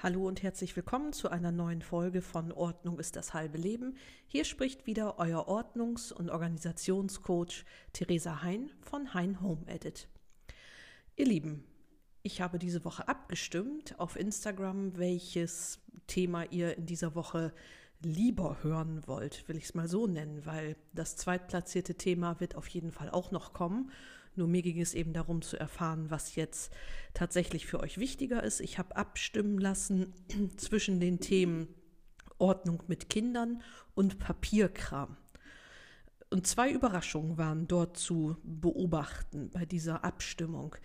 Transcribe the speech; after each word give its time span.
Hallo 0.00 0.28
und 0.28 0.44
herzlich 0.44 0.76
willkommen 0.76 1.12
zu 1.12 1.28
einer 1.28 1.50
neuen 1.50 1.82
Folge 1.82 2.22
von 2.22 2.52
Ordnung 2.52 3.00
ist 3.00 3.16
das 3.16 3.34
halbe 3.34 3.58
Leben. 3.58 3.96
Hier 4.28 4.44
spricht 4.44 4.86
wieder 4.86 5.18
euer 5.18 5.48
Ordnungs- 5.48 6.12
und 6.12 6.30
Organisationscoach 6.30 7.64
Theresa 7.92 8.44
Hein 8.44 8.70
von 8.80 9.12
Hein 9.12 9.42
Home 9.42 9.66
Edit. 9.66 10.06
Ihr 11.16 11.26
Lieben, 11.26 11.64
ich 12.22 12.40
habe 12.40 12.60
diese 12.60 12.84
Woche 12.84 13.08
abgestimmt 13.08 13.98
auf 13.98 14.14
Instagram, 14.14 14.96
welches 14.98 15.80
Thema 16.06 16.44
ihr 16.44 16.78
in 16.78 16.86
dieser 16.86 17.16
Woche 17.16 17.52
lieber 18.00 18.62
hören 18.62 19.02
wollt, 19.08 19.48
will 19.48 19.56
ich 19.56 19.64
es 19.64 19.74
mal 19.74 19.88
so 19.88 20.06
nennen, 20.06 20.46
weil 20.46 20.76
das 20.92 21.16
zweitplatzierte 21.16 21.96
Thema 21.96 22.38
wird 22.38 22.54
auf 22.54 22.68
jeden 22.68 22.92
Fall 22.92 23.10
auch 23.10 23.32
noch 23.32 23.52
kommen. 23.52 23.90
Nur 24.38 24.48
mir 24.48 24.62
ging 24.62 24.80
es 24.80 24.94
eben 24.94 25.12
darum 25.12 25.42
zu 25.42 25.58
erfahren, 25.58 26.10
was 26.10 26.36
jetzt 26.36 26.72
tatsächlich 27.12 27.66
für 27.66 27.80
euch 27.80 27.98
wichtiger 27.98 28.42
ist. 28.42 28.60
Ich 28.60 28.78
habe 28.78 28.96
abstimmen 28.96 29.58
lassen 29.58 30.14
zwischen 30.56 31.00
den 31.00 31.18
Themen 31.18 31.68
Ordnung 32.38 32.84
mit 32.86 33.10
Kindern 33.10 33.62
und 33.94 34.20
Papierkram. 34.20 35.16
Und 36.30 36.46
zwei 36.46 36.70
Überraschungen 36.70 37.36
waren 37.36 37.66
dort 37.66 37.96
zu 37.96 38.36
beobachten 38.44 39.50
bei 39.50 39.66
dieser 39.66 40.04
Abstimmung. 40.04 40.76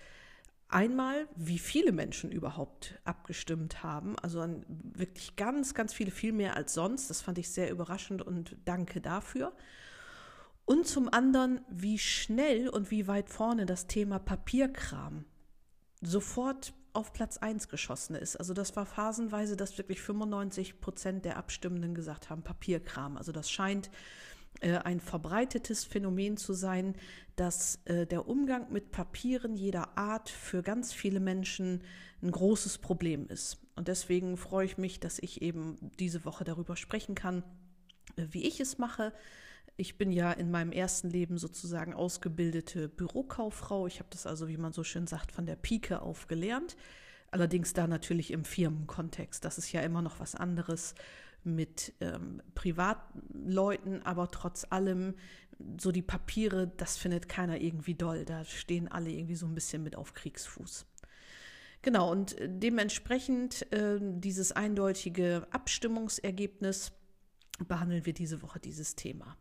Einmal, 0.67 1.27
wie 1.35 1.59
viele 1.59 1.91
Menschen 1.91 2.31
überhaupt 2.31 2.99
abgestimmt 3.03 3.83
haben. 3.83 4.17
Also 4.17 4.43
wirklich 4.67 5.35
ganz, 5.35 5.75
ganz 5.75 5.93
viele, 5.93 6.09
viel 6.09 6.31
mehr 6.31 6.55
als 6.55 6.73
sonst. 6.73 7.11
Das 7.11 7.21
fand 7.21 7.37
ich 7.37 7.49
sehr 7.49 7.69
überraschend 7.69 8.23
und 8.23 8.55
danke 8.65 8.99
dafür. 8.99 9.53
Und 10.65 10.87
zum 10.87 11.09
anderen, 11.13 11.61
wie 11.69 11.97
schnell 11.97 12.69
und 12.69 12.89
wie 12.89 13.07
weit 13.07 13.29
vorne 13.29 13.65
das 13.65 13.87
Thema 13.87 14.19
Papierkram 14.19 15.25
sofort 16.01 16.73
auf 16.93 17.11
Platz 17.11 17.37
1 17.37 17.69
geschossen 17.69 18.15
ist. 18.15 18.37
Also 18.37 18.53
das 18.53 18.75
war 18.75 18.85
phasenweise, 18.85 19.57
dass 19.57 19.77
wirklich 19.77 20.01
95 20.01 20.79
Prozent 20.79 21.25
der 21.25 21.37
Abstimmenden 21.37 21.95
gesagt 21.95 22.29
haben, 22.29 22.43
Papierkram. 22.43 23.17
Also 23.17 23.31
das 23.31 23.49
scheint 23.49 23.89
äh, 24.61 24.77
ein 24.77 24.99
verbreitetes 24.99 25.83
Phänomen 25.83 26.37
zu 26.37 26.53
sein, 26.53 26.95
dass 27.35 27.79
äh, 27.85 28.05
der 28.05 28.27
Umgang 28.27 28.71
mit 28.71 28.91
Papieren 28.91 29.55
jeder 29.55 29.97
Art 29.97 30.29
für 30.29 30.61
ganz 30.61 30.93
viele 30.93 31.19
Menschen 31.19 31.81
ein 32.21 32.31
großes 32.31 32.77
Problem 32.77 33.27
ist. 33.27 33.57
Und 33.75 33.87
deswegen 33.87 34.37
freue 34.37 34.65
ich 34.65 34.77
mich, 34.77 34.99
dass 34.99 35.17
ich 35.17 35.41
eben 35.41 35.77
diese 35.99 36.25
Woche 36.25 36.43
darüber 36.43 36.75
sprechen 36.75 37.15
kann, 37.15 37.43
äh, 38.15 38.27
wie 38.29 38.43
ich 38.43 38.59
es 38.59 38.77
mache, 38.77 39.13
ich 39.75 39.97
bin 39.97 40.11
ja 40.11 40.31
in 40.31 40.51
meinem 40.51 40.71
ersten 40.71 41.09
Leben 41.09 41.37
sozusagen 41.37 41.93
ausgebildete 41.93 42.89
Bürokauffrau. 42.89 43.87
Ich 43.87 43.99
habe 43.99 44.09
das 44.11 44.27
also, 44.27 44.47
wie 44.47 44.57
man 44.57 44.73
so 44.73 44.83
schön 44.83 45.07
sagt, 45.07 45.31
von 45.31 45.45
der 45.45 45.55
Pike 45.55 46.01
auf 46.01 46.27
gelernt. 46.27 46.75
Allerdings 47.31 47.73
da 47.73 47.87
natürlich 47.87 48.31
im 48.31 48.45
Firmenkontext. 48.45 49.43
Das 49.43 49.57
ist 49.57 49.71
ja 49.71 49.81
immer 49.81 50.03
noch 50.03 50.19
was 50.19 50.35
anderes 50.35 50.93
mit 51.43 51.93
ähm, 51.99 52.41
Privatleuten, 52.53 54.03
aber 54.03 54.29
trotz 54.29 54.65
allem 54.69 55.15
so 55.79 55.91
die 55.91 56.01
Papiere, 56.01 56.71
das 56.77 56.97
findet 56.97 57.27
keiner 57.27 57.59
irgendwie 57.59 57.95
doll. 57.95 58.25
Da 58.25 58.45
stehen 58.45 58.87
alle 58.87 59.09
irgendwie 59.09 59.35
so 59.35 59.47
ein 59.47 59.55
bisschen 59.55 59.81
mit 59.81 59.95
auf 59.95 60.13
Kriegsfuß. 60.13 60.85
Genau, 61.81 62.11
und 62.11 62.35
dementsprechend 62.39 63.71
äh, 63.73 63.99
dieses 63.99 64.51
eindeutige 64.51 65.47
Abstimmungsergebnis 65.51 66.93
behandeln 67.67 68.05
wir 68.05 68.13
diese 68.13 68.41
Woche 68.41 68.59
dieses 68.59 68.95
Thema. 68.95 69.37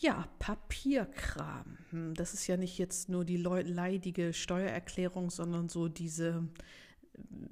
Ja, 0.00 0.28
Papierkram. 0.38 1.78
Hm, 1.90 2.14
das 2.14 2.34
ist 2.34 2.46
ja 2.46 2.56
nicht 2.56 2.78
jetzt 2.78 3.08
nur 3.08 3.24
die 3.24 3.38
leidige 3.38 4.32
Steuererklärung, 4.32 5.30
sondern 5.30 5.68
so 5.68 5.88
diese 5.88 6.46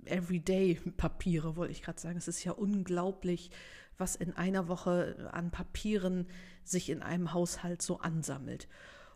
äh, 0.07 0.17
Everyday-Papiere, 0.17 1.57
wollte 1.57 1.73
ich 1.73 1.83
gerade 1.83 2.01
sagen. 2.01 2.19
Es 2.19 2.29
ist 2.29 2.45
ja 2.45 2.53
unglaublich, 2.53 3.51
was 3.97 4.17
in 4.17 4.33
einer 4.33 4.69
Woche 4.69 5.31
an 5.33 5.51
Papieren 5.51 6.27
sich 6.65 6.91
in 6.91 7.03
einem 7.03 7.33
Haushalt 7.33 7.81
so 7.81 7.99
ansammelt. 7.99 8.69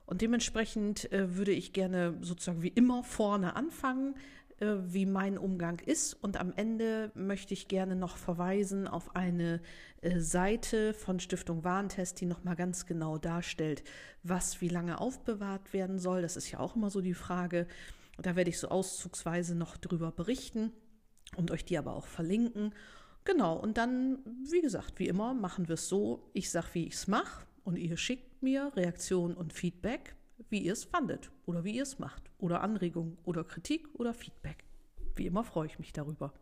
Und 0.06 0.22
dementsprechend 0.22 1.12
äh, 1.12 1.36
würde 1.36 1.52
ich 1.52 1.74
gerne 1.74 2.16
sozusagen 2.22 2.62
wie 2.62 2.68
immer 2.68 3.04
vorne 3.04 3.56
anfangen, 3.56 4.14
wie 4.60 5.06
mein 5.06 5.38
Umgang 5.38 5.78
ist. 5.80 6.14
Und 6.14 6.38
am 6.38 6.52
Ende 6.56 7.10
möchte 7.14 7.54
ich 7.54 7.68
gerne 7.68 7.96
noch 7.96 8.16
verweisen 8.16 8.88
auf 8.88 9.14
eine 9.14 9.60
äh, 10.00 10.18
Seite 10.18 10.94
von 10.94 11.20
Stiftung 11.20 11.64
Warentest, 11.64 12.20
die 12.20 12.26
nochmal 12.26 12.56
ganz 12.56 12.86
genau 12.86 13.18
darstellt, 13.18 13.84
was 14.22 14.60
wie 14.60 14.68
lange 14.68 15.00
aufbewahrt 15.00 15.72
werden 15.72 15.98
soll. 15.98 16.22
Das 16.22 16.36
ist 16.36 16.50
ja 16.50 16.58
auch 16.58 16.76
immer 16.76 16.90
so 16.90 17.00
die 17.00 17.14
Frage. 17.14 17.66
Da 18.20 18.34
werde 18.34 18.50
ich 18.50 18.58
so 18.58 18.68
auszugsweise 18.68 19.54
noch 19.54 19.76
drüber 19.76 20.10
berichten 20.10 20.72
und 21.36 21.50
euch 21.50 21.64
die 21.64 21.78
aber 21.78 21.94
auch 21.94 22.06
verlinken. 22.06 22.74
Genau, 23.24 23.56
und 23.56 23.76
dann, 23.76 24.18
wie 24.50 24.62
gesagt, 24.62 24.98
wie 24.98 25.06
immer, 25.06 25.34
machen 25.34 25.68
wir 25.68 25.74
es 25.74 25.88
so. 25.88 26.30
Ich 26.32 26.50
sage, 26.50 26.68
wie 26.72 26.86
ich 26.86 26.94
es 26.94 27.06
mache 27.06 27.46
und 27.62 27.76
ihr 27.76 27.96
schickt 27.96 28.42
mir 28.42 28.72
Reaktion 28.74 29.34
und 29.34 29.52
Feedback 29.52 30.16
wie 30.48 30.60
ihr 30.60 30.72
es 30.72 30.84
fandet 30.84 31.30
oder 31.46 31.64
wie 31.64 31.76
ihr 31.76 31.82
es 31.82 31.98
macht 31.98 32.30
oder 32.38 32.60
Anregungen 32.62 33.18
oder 33.24 33.44
Kritik 33.44 33.88
oder 33.94 34.14
Feedback. 34.14 34.64
Wie 35.14 35.26
immer 35.26 35.44
freue 35.44 35.66
ich 35.66 35.78
mich 35.78 35.92
darüber. 35.92 36.32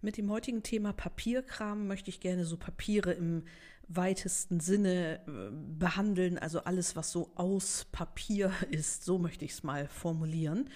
Mit 0.00 0.18
dem 0.18 0.30
heutigen 0.30 0.62
Thema 0.62 0.92
Papierkram 0.92 1.86
möchte 1.86 2.10
ich 2.10 2.20
gerne 2.20 2.44
so 2.44 2.58
Papiere 2.58 3.12
im 3.12 3.44
weitesten 3.88 4.60
Sinne 4.60 5.20
äh, 5.26 5.50
behandeln, 5.50 6.38
also 6.38 6.60
alles, 6.60 6.94
was 6.94 7.10
so 7.10 7.30
aus 7.36 7.86
Papier 7.90 8.52
ist, 8.70 9.04
so 9.04 9.18
möchte 9.18 9.44
ich 9.44 9.52
es 9.52 9.62
mal 9.62 9.88
formulieren 9.88 10.68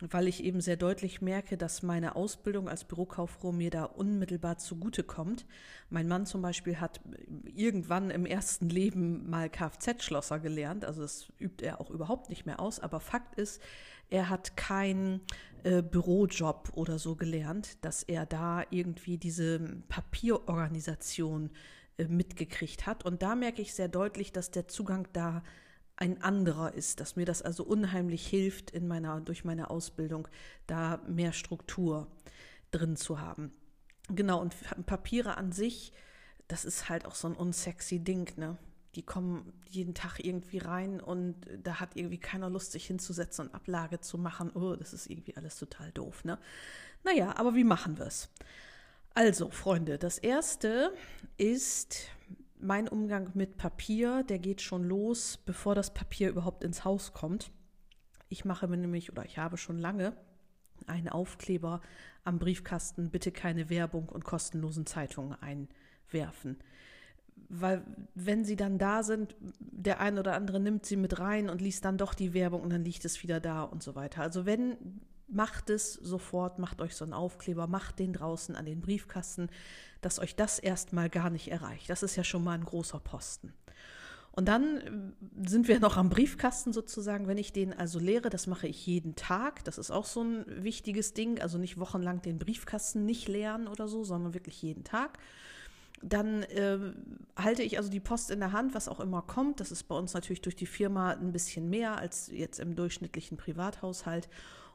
weil 0.00 0.28
ich 0.28 0.44
eben 0.44 0.60
sehr 0.60 0.76
deutlich 0.76 1.20
merke, 1.20 1.56
dass 1.56 1.82
meine 1.82 2.16
Ausbildung 2.16 2.68
als 2.68 2.84
Bürokauffrau 2.84 3.52
mir 3.52 3.70
da 3.70 3.84
unmittelbar 3.84 4.58
zugutekommt. 4.58 5.46
Mein 5.90 6.08
Mann 6.08 6.26
zum 6.26 6.42
Beispiel 6.42 6.80
hat 6.80 7.00
irgendwann 7.54 8.10
im 8.10 8.26
ersten 8.26 8.68
Leben 8.68 9.28
mal 9.28 9.50
Kfz-Schlosser 9.50 10.38
gelernt, 10.38 10.84
also 10.84 11.02
das 11.02 11.32
übt 11.38 11.64
er 11.64 11.80
auch 11.80 11.90
überhaupt 11.90 12.28
nicht 12.28 12.46
mehr 12.46 12.60
aus, 12.60 12.80
aber 12.80 13.00
Fakt 13.00 13.34
ist, 13.36 13.60
er 14.10 14.30
hat 14.30 14.56
keinen 14.56 15.20
äh, 15.64 15.82
Bürojob 15.82 16.70
oder 16.74 16.98
so 16.98 17.14
gelernt, 17.14 17.84
dass 17.84 18.02
er 18.02 18.24
da 18.24 18.64
irgendwie 18.70 19.18
diese 19.18 19.58
Papierorganisation 19.88 21.50
äh, 21.98 22.04
mitgekriegt 22.04 22.86
hat. 22.86 23.04
Und 23.04 23.22
da 23.22 23.34
merke 23.34 23.60
ich 23.60 23.74
sehr 23.74 23.88
deutlich, 23.88 24.32
dass 24.32 24.50
der 24.50 24.68
Zugang 24.68 25.08
da 25.12 25.42
ein 25.98 26.22
anderer 26.22 26.74
ist, 26.74 27.00
dass 27.00 27.16
mir 27.16 27.24
das 27.24 27.42
also 27.42 27.64
unheimlich 27.64 28.26
hilft 28.26 28.70
in 28.70 28.86
meiner 28.86 29.20
durch 29.20 29.44
meine 29.44 29.68
Ausbildung 29.68 30.28
da 30.66 31.00
mehr 31.08 31.32
Struktur 31.32 32.06
drin 32.70 32.96
zu 32.96 33.20
haben. 33.20 33.52
Genau 34.08 34.40
und 34.40 34.54
Papiere 34.86 35.36
an 35.36 35.50
sich, 35.52 35.92
das 36.46 36.64
ist 36.64 36.88
halt 36.88 37.04
auch 37.04 37.14
so 37.14 37.28
ein 37.28 37.34
unsexy 37.34 37.98
Ding, 37.98 38.32
ne? 38.36 38.56
Die 38.94 39.02
kommen 39.02 39.52
jeden 39.68 39.94
Tag 39.94 40.18
irgendwie 40.24 40.58
rein 40.58 41.00
und 41.00 41.36
da 41.62 41.78
hat 41.78 41.94
irgendwie 41.94 42.18
keiner 42.18 42.48
Lust, 42.48 42.72
sich 42.72 42.86
hinzusetzen 42.86 43.46
und 43.46 43.54
Ablage 43.54 44.00
zu 44.00 44.18
machen. 44.18 44.50
Oh, 44.54 44.74
das 44.76 44.92
ist 44.92 45.10
irgendwie 45.10 45.36
alles 45.36 45.56
total 45.58 45.92
doof, 45.92 46.24
ne? 46.24 46.38
Naja, 47.04 47.36
aber 47.36 47.54
wie 47.54 47.64
machen 47.64 47.98
wir 47.98 48.06
es? 48.06 48.30
Also, 49.14 49.50
Freunde, 49.50 49.98
das 49.98 50.18
erste 50.18 50.94
ist 51.36 52.08
mein 52.60 52.88
Umgang 52.88 53.30
mit 53.34 53.56
Papier, 53.56 54.22
der 54.24 54.38
geht 54.38 54.60
schon 54.60 54.84
los, 54.84 55.38
bevor 55.44 55.74
das 55.74 55.94
Papier 55.94 56.28
überhaupt 56.28 56.64
ins 56.64 56.84
Haus 56.84 57.12
kommt. 57.12 57.50
Ich 58.28 58.44
mache 58.44 58.68
mir 58.68 58.76
nämlich, 58.76 59.10
oder 59.10 59.24
ich 59.24 59.38
habe 59.38 59.56
schon 59.56 59.78
lange 59.78 60.12
einen 60.86 61.08
Aufkleber 61.08 61.80
am 62.24 62.38
Briefkasten, 62.38 63.10
bitte 63.10 63.32
keine 63.32 63.70
Werbung 63.70 64.08
und 64.08 64.24
kostenlosen 64.24 64.86
Zeitungen 64.86 65.36
einwerfen. 65.40 66.58
Weil 67.48 67.82
wenn 68.14 68.44
sie 68.44 68.56
dann 68.56 68.78
da 68.78 69.02
sind, 69.02 69.36
der 69.58 70.00
ein 70.00 70.18
oder 70.18 70.34
andere 70.34 70.60
nimmt 70.60 70.84
sie 70.84 70.96
mit 70.96 71.18
rein 71.18 71.48
und 71.48 71.60
liest 71.60 71.84
dann 71.84 71.96
doch 71.96 72.14
die 72.14 72.34
Werbung 72.34 72.62
und 72.62 72.70
dann 72.70 72.84
liegt 72.84 73.04
es 73.04 73.22
wieder 73.22 73.40
da 73.40 73.62
und 73.62 73.82
so 73.82 73.94
weiter. 73.94 74.22
Also 74.22 74.44
wenn 74.44 75.00
macht 75.28 75.70
es 75.70 75.94
sofort, 75.94 76.58
macht 76.58 76.80
euch 76.80 76.96
so 76.96 77.04
einen 77.04 77.12
Aufkleber, 77.12 77.66
macht 77.66 77.98
den 77.98 78.12
draußen 78.12 78.56
an 78.56 78.66
den 78.66 78.80
Briefkasten, 78.80 79.48
dass 80.00 80.18
euch 80.18 80.36
das 80.36 80.58
erstmal 80.58 81.10
gar 81.10 81.30
nicht 81.30 81.50
erreicht. 81.50 81.90
Das 81.90 82.02
ist 82.02 82.16
ja 82.16 82.24
schon 82.24 82.44
mal 82.44 82.52
ein 82.52 82.64
großer 82.64 83.00
Posten. 83.00 83.52
Und 84.38 84.46
dann 84.46 84.76
äh, 84.76 85.48
sind 85.48 85.66
wir 85.66 85.80
noch 85.80 85.96
am 85.96 86.10
Briefkasten 86.10 86.72
sozusagen, 86.72 87.26
wenn 87.26 87.38
ich 87.38 87.52
den 87.52 87.72
also 87.72 87.98
leere, 87.98 88.30
das 88.30 88.46
mache 88.46 88.68
ich 88.68 88.86
jeden 88.86 89.16
Tag. 89.16 89.64
Das 89.64 89.78
ist 89.78 89.90
auch 89.90 90.06
so 90.06 90.22
ein 90.22 90.44
wichtiges 90.62 91.12
Ding, 91.12 91.40
also 91.40 91.58
nicht 91.58 91.78
wochenlang 91.78 92.22
den 92.22 92.38
Briefkasten 92.38 93.04
nicht 93.04 93.26
leeren 93.26 93.66
oder 93.66 93.88
so, 93.88 94.04
sondern 94.04 94.34
wirklich 94.34 94.62
jeden 94.62 94.84
Tag. 94.84 95.18
Dann 96.02 96.44
äh, 96.44 96.78
halte 97.34 97.64
ich 97.64 97.78
also 97.78 97.90
die 97.90 97.98
Post 97.98 98.30
in 98.30 98.38
der 98.38 98.52
Hand, 98.52 98.74
was 98.74 98.86
auch 98.86 99.00
immer 99.00 99.22
kommt. 99.22 99.58
Das 99.58 99.72
ist 99.72 99.84
bei 99.84 99.96
uns 99.96 100.14
natürlich 100.14 100.42
durch 100.42 100.54
die 100.54 100.66
Firma 100.66 101.10
ein 101.10 101.32
bisschen 101.32 101.68
mehr 101.68 101.98
als 101.98 102.28
jetzt 102.28 102.60
im 102.60 102.76
durchschnittlichen 102.76 103.36
Privathaushalt. 103.36 104.28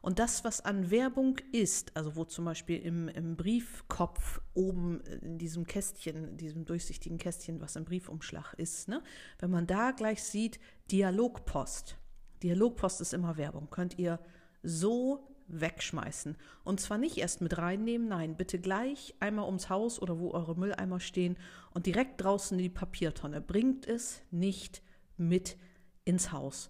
Und 0.04 0.20
das, 0.20 0.44
was 0.44 0.60
an 0.60 0.92
Werbung 0.92 1.38
ist, 1.54 1.96
also 1.96 2.18
wo 2.18 2.26
zum 2.26 2.44
Beispiel 2.44 2.78
im, 2.78 3.08
im 3.08 3.38
Briefkopf 3.38 4.42
oben 4.54 5.00
in 5.22 5.38
diesem 5.38 5.66
Kästchen, 5.66 6.36
diesem 6.36 6.66
durchsichtigen 6.66 7.18
Kästchen, 7.18 7.62
was 7.62 7.78
im 7.78 7.86
Briefumschlag 7.86 8.54
ist, 8.56 8.90
ne, 8.90 9.02
wenn 9.40 9.50
man 9.50 9.66
da 9.66 9.92
gleich 9.92 10.22
sieht, 10.22 10.60
Dialogpost. 10.92 11.98
Dialogpost 12.44 13.00
ist 13.00 13.14
immer 13.14 13.38
Werbung. 13.38 13.70
Könnt 13.70 13.98
ihr 13.98 14.20
so 14.62 15.26
wegschmeißen. 15.48 16.36
Und 16.66 16.82
zwar 16.82 16.98
nicht 16.98 17.18
erst 17.18 17.40
mit 17.40 17.58
reinnehmen, 17.58 18.10
nein, 18.10 18.36
bitte 18.36 18.60
gleich 18.60 19.16
einmal 19.22 19.46
ums 19.46 19.70
Haus 19.70 20.02
oder 20.02 20.20
wo 20.20 20.32
eure 20.32 20.58
Mülleimer 20.58 21.00
stehen 21.00 21.38
und 21.72 21.86
direkt 21.86 22.22
draußen 22.22 22.60
in 22.60 22.64
die 22.64 22.70
Papiertonne. 22.70 23.40
Bringt 23.40 23.88
es 23.88 24.22
nicht 24.32 24.82
mit 25.16 25.56
ins 26.04 26.34
Haus. 26.34 26.68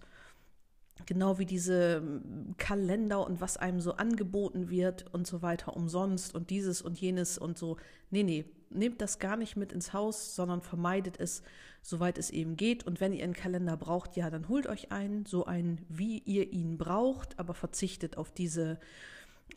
Genau 1.06 1.38
wie 1.38 1.46
diese 1.46 1.96
ähm, 1.96 2.54
Kalender 2.56 3.26
und 3.26 3.40
was 3.40 3.56
einem 3.56 3.80
so 3.80 3.94
angeboten 3.94 4.70
wird 4.70 5.12
und 5.12 5.26
so 5.26 5.42
weiter 5.42 5.76
umsonst 5.76 6.34
und 6.34 6.50
dieses 6.50 6.80
und 6.82 7.00
jenes 7.00 7.36
und 7.36 7.58
so. 7.58 7.76
Nee, 8.10 8.22
nee, 8.22 8.44
nehmt 8.70 9.00
das 9.00 9.18
gar 9.18 9.36
nicht 9.36 9.56
mit 9.56 9.72
ins 9.72 9.92
Haus, 9.92 10.34
sondern 10.34 10.60
vermeidet 10.60 11.18
es, 11.18 11.42
soweit 11.82 12.18
es 12.18 12.30
eben 12.30 12.56
geht. 12.56 12.86
Und 12.86 13.00
wenn 13.00 13.12
ihr 13.12 13.24
einen 13.24 13.34
Kalender 13.34 13.76
braucht, 13.76 14.16
ja, 14.16 14.30
dann 14.30 14.48
holt 14.48 14.66
euch 14.66 14.92
einen, 14.92 15.26
so 15.26 15.44
einen, 15.46 15.84
wie 15.88 16.18
ihr 16.20 16.52
ihn 16.52 16.78
braucht, 16.78 17.38
aber 17.38 17.54
verzichtet 17.54 18.16
auf 18.16 18.32
diese 18.32 18.78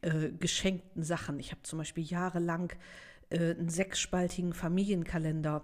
äh, 0.01 0.30
geschenkten 0.31 1.04
Sachen. 1.04 1.40
Ich 1.40 1.51
habe 1.51 1.62
zum 1.63 1.80
Beispiel 1.80 2.04
jahrelang 2.04 2.74
äh, 3.30 3.51
einen 3.51 3.69
sechsspaltigen 3.69 4.54
Familienkalender 4.54 5.63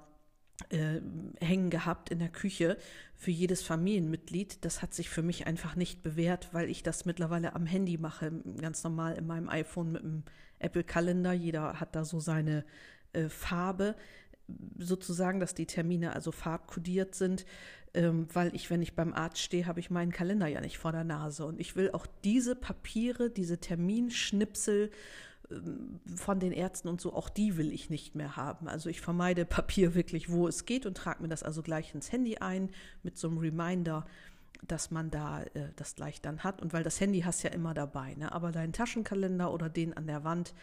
äh, 0.69 1.01
hängen 1.39 1.69
gehabt 1.69 2.09
in 2.09 2.19
der 2.19 2.29
Küche 2.29 2.77
für 3.15 3.31
jedes 3.31 3.61
Familienmitglied. 3.61 4.63
Das 4.65 4.81
hat 4.81 4.93
sich 4.93 5.09
für 5.09 5.23
mich 5.23 5.47
einfach 5.47 5.75
nicht 5.75 6.03
bewährt, 6.03 6.53
weil 6.53 6.69
ich 6.69 6.83
das 6.83 7.05
mittlerweile 7.05 7.55
am 7.55 7.65
Handy 7.65 7.97
mache, 7.97 8.31
ganz 8.59 8.83
normal 8.83 9.15
in 9.15 9.27
meinem 9.27 9.49
iPhone 9.49 9.91
mit 9.91 10.03
dem 10.03 10.23
Apple-Kalender. 10.59 11.33
Jeder 11.33 11.79
hat 11.79 11.95
da 11.95 12.05
so 12.05 12.19
seine 12.19 12.65
äh, 13.13 13.29
Farbe, 13.29 13.95
sozusagen, 14.77 15.39
dass 15.39 15.53
die 15.53 15.65
Termine 15.65 16.13
also 16.13 16.31
farbkodiert 16.31 17.15
sind, 17.15 17.45
ähm, 17.93 18.27
weil 18.33 18.53
ich, 18.55 18.69
wenn 18.69 18.81
ich 18.81 18.95
beim 18.95 19.13
Arzt 19.13 19.39
stehe, 19.39 19.65
habe 19.65 19.79
ich 19.79 19.89
meinen 19.89 20.11
Kalender 20.11 20.47
ja 20.47 20.61
nicht 20.61 20.77
vor 20.77 20.91
der 20.91 21.03
Nase. 21.03 21.45
Und 21.45 21.59
ich 21.59 21.75
will 21.75 21.91
auch 21.91 22.07
diese 22.23 22.55
Papiere, 22.55 23.29
diese 23.29 23.59
Terminschnipsel 23.59 24.91
von 26.15 26.39
den 26.39 26.51
Ärzten 26.51 26.87
und 26.87 27.01
so, 27.01 27.13
auch 27.13 27.29
die 27.29 27.57
will 27.57 27.71
ich 27.71 27.89
nicht 27.89 28.15
mehr 28.15 28.35
haben. 28.35 28.67
Also 28.67 28.89
ich 28.89 29.01
vermeide 29.01 29.45
Papier 29.45 29.93
wirklich, 29.95 30.31
wo 30.31 30.47
es 30.47 30.65
geht 30.65 30.85
und 30.85 30.97
trage 30.97 31.21
mir 31.21 31.29
das 31.29 31.43
also 31.43 31.61
gleich 31.61 31.93
ins 31.93 32.11
Handy 32.11 32.37
ein 32.37 32.69
mit 33.03 33.17
so 33.17 33.27
einem 33.27 33.37
Reminder, 33.37 34.05
dass 34.67 34.91
man 34.91 35.11
da 35.11 35.43
äh, 35.43 35.69
das 35.75 35.95
gleich 35.95 36.21
dann 36.21 36.43
hat. 36.43 36.61
Und 36.61 36.73
weil 36.73 36.83
das 36.83 36.99
Handy 36.99 37.21
hast 37.21 37.43
ja 37.43 37.49
immer 37.49 37.73
dabei, 37.73 38.15
ne? 38.15 38.31
aber 38.31 38.51
deinen 38.51 38.73
Taschenkalender 38.73 39.53
oder 39.53 39.69
den 39.69 39.95
an 39.95 40.07
der 40.07 40.23
Wand, 40.23 40.53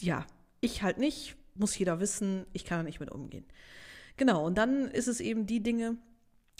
ja, 0.00 0.26
ich 0.60 0.82
halt 0.82 0.98
nicht, 0.98 1.36
muss 1.54 1.78
jeder 1.78 2.00
wissen, 2.00 2.46
ich 2.52 2.64
kann 2.64 2.78
da 2.78 2.82
nicht 2.84 3.00
mit 3.00 3.10
umgehen. 3.10 3.44
Genau, 4.16 4.46
und 4.46 4.56
dann 4.58 4.88
ist 4.88 5.08
es 5.08 5.20
eben 5.20 5.46
die 5.46 5.62
Dinge, 5.62 5.96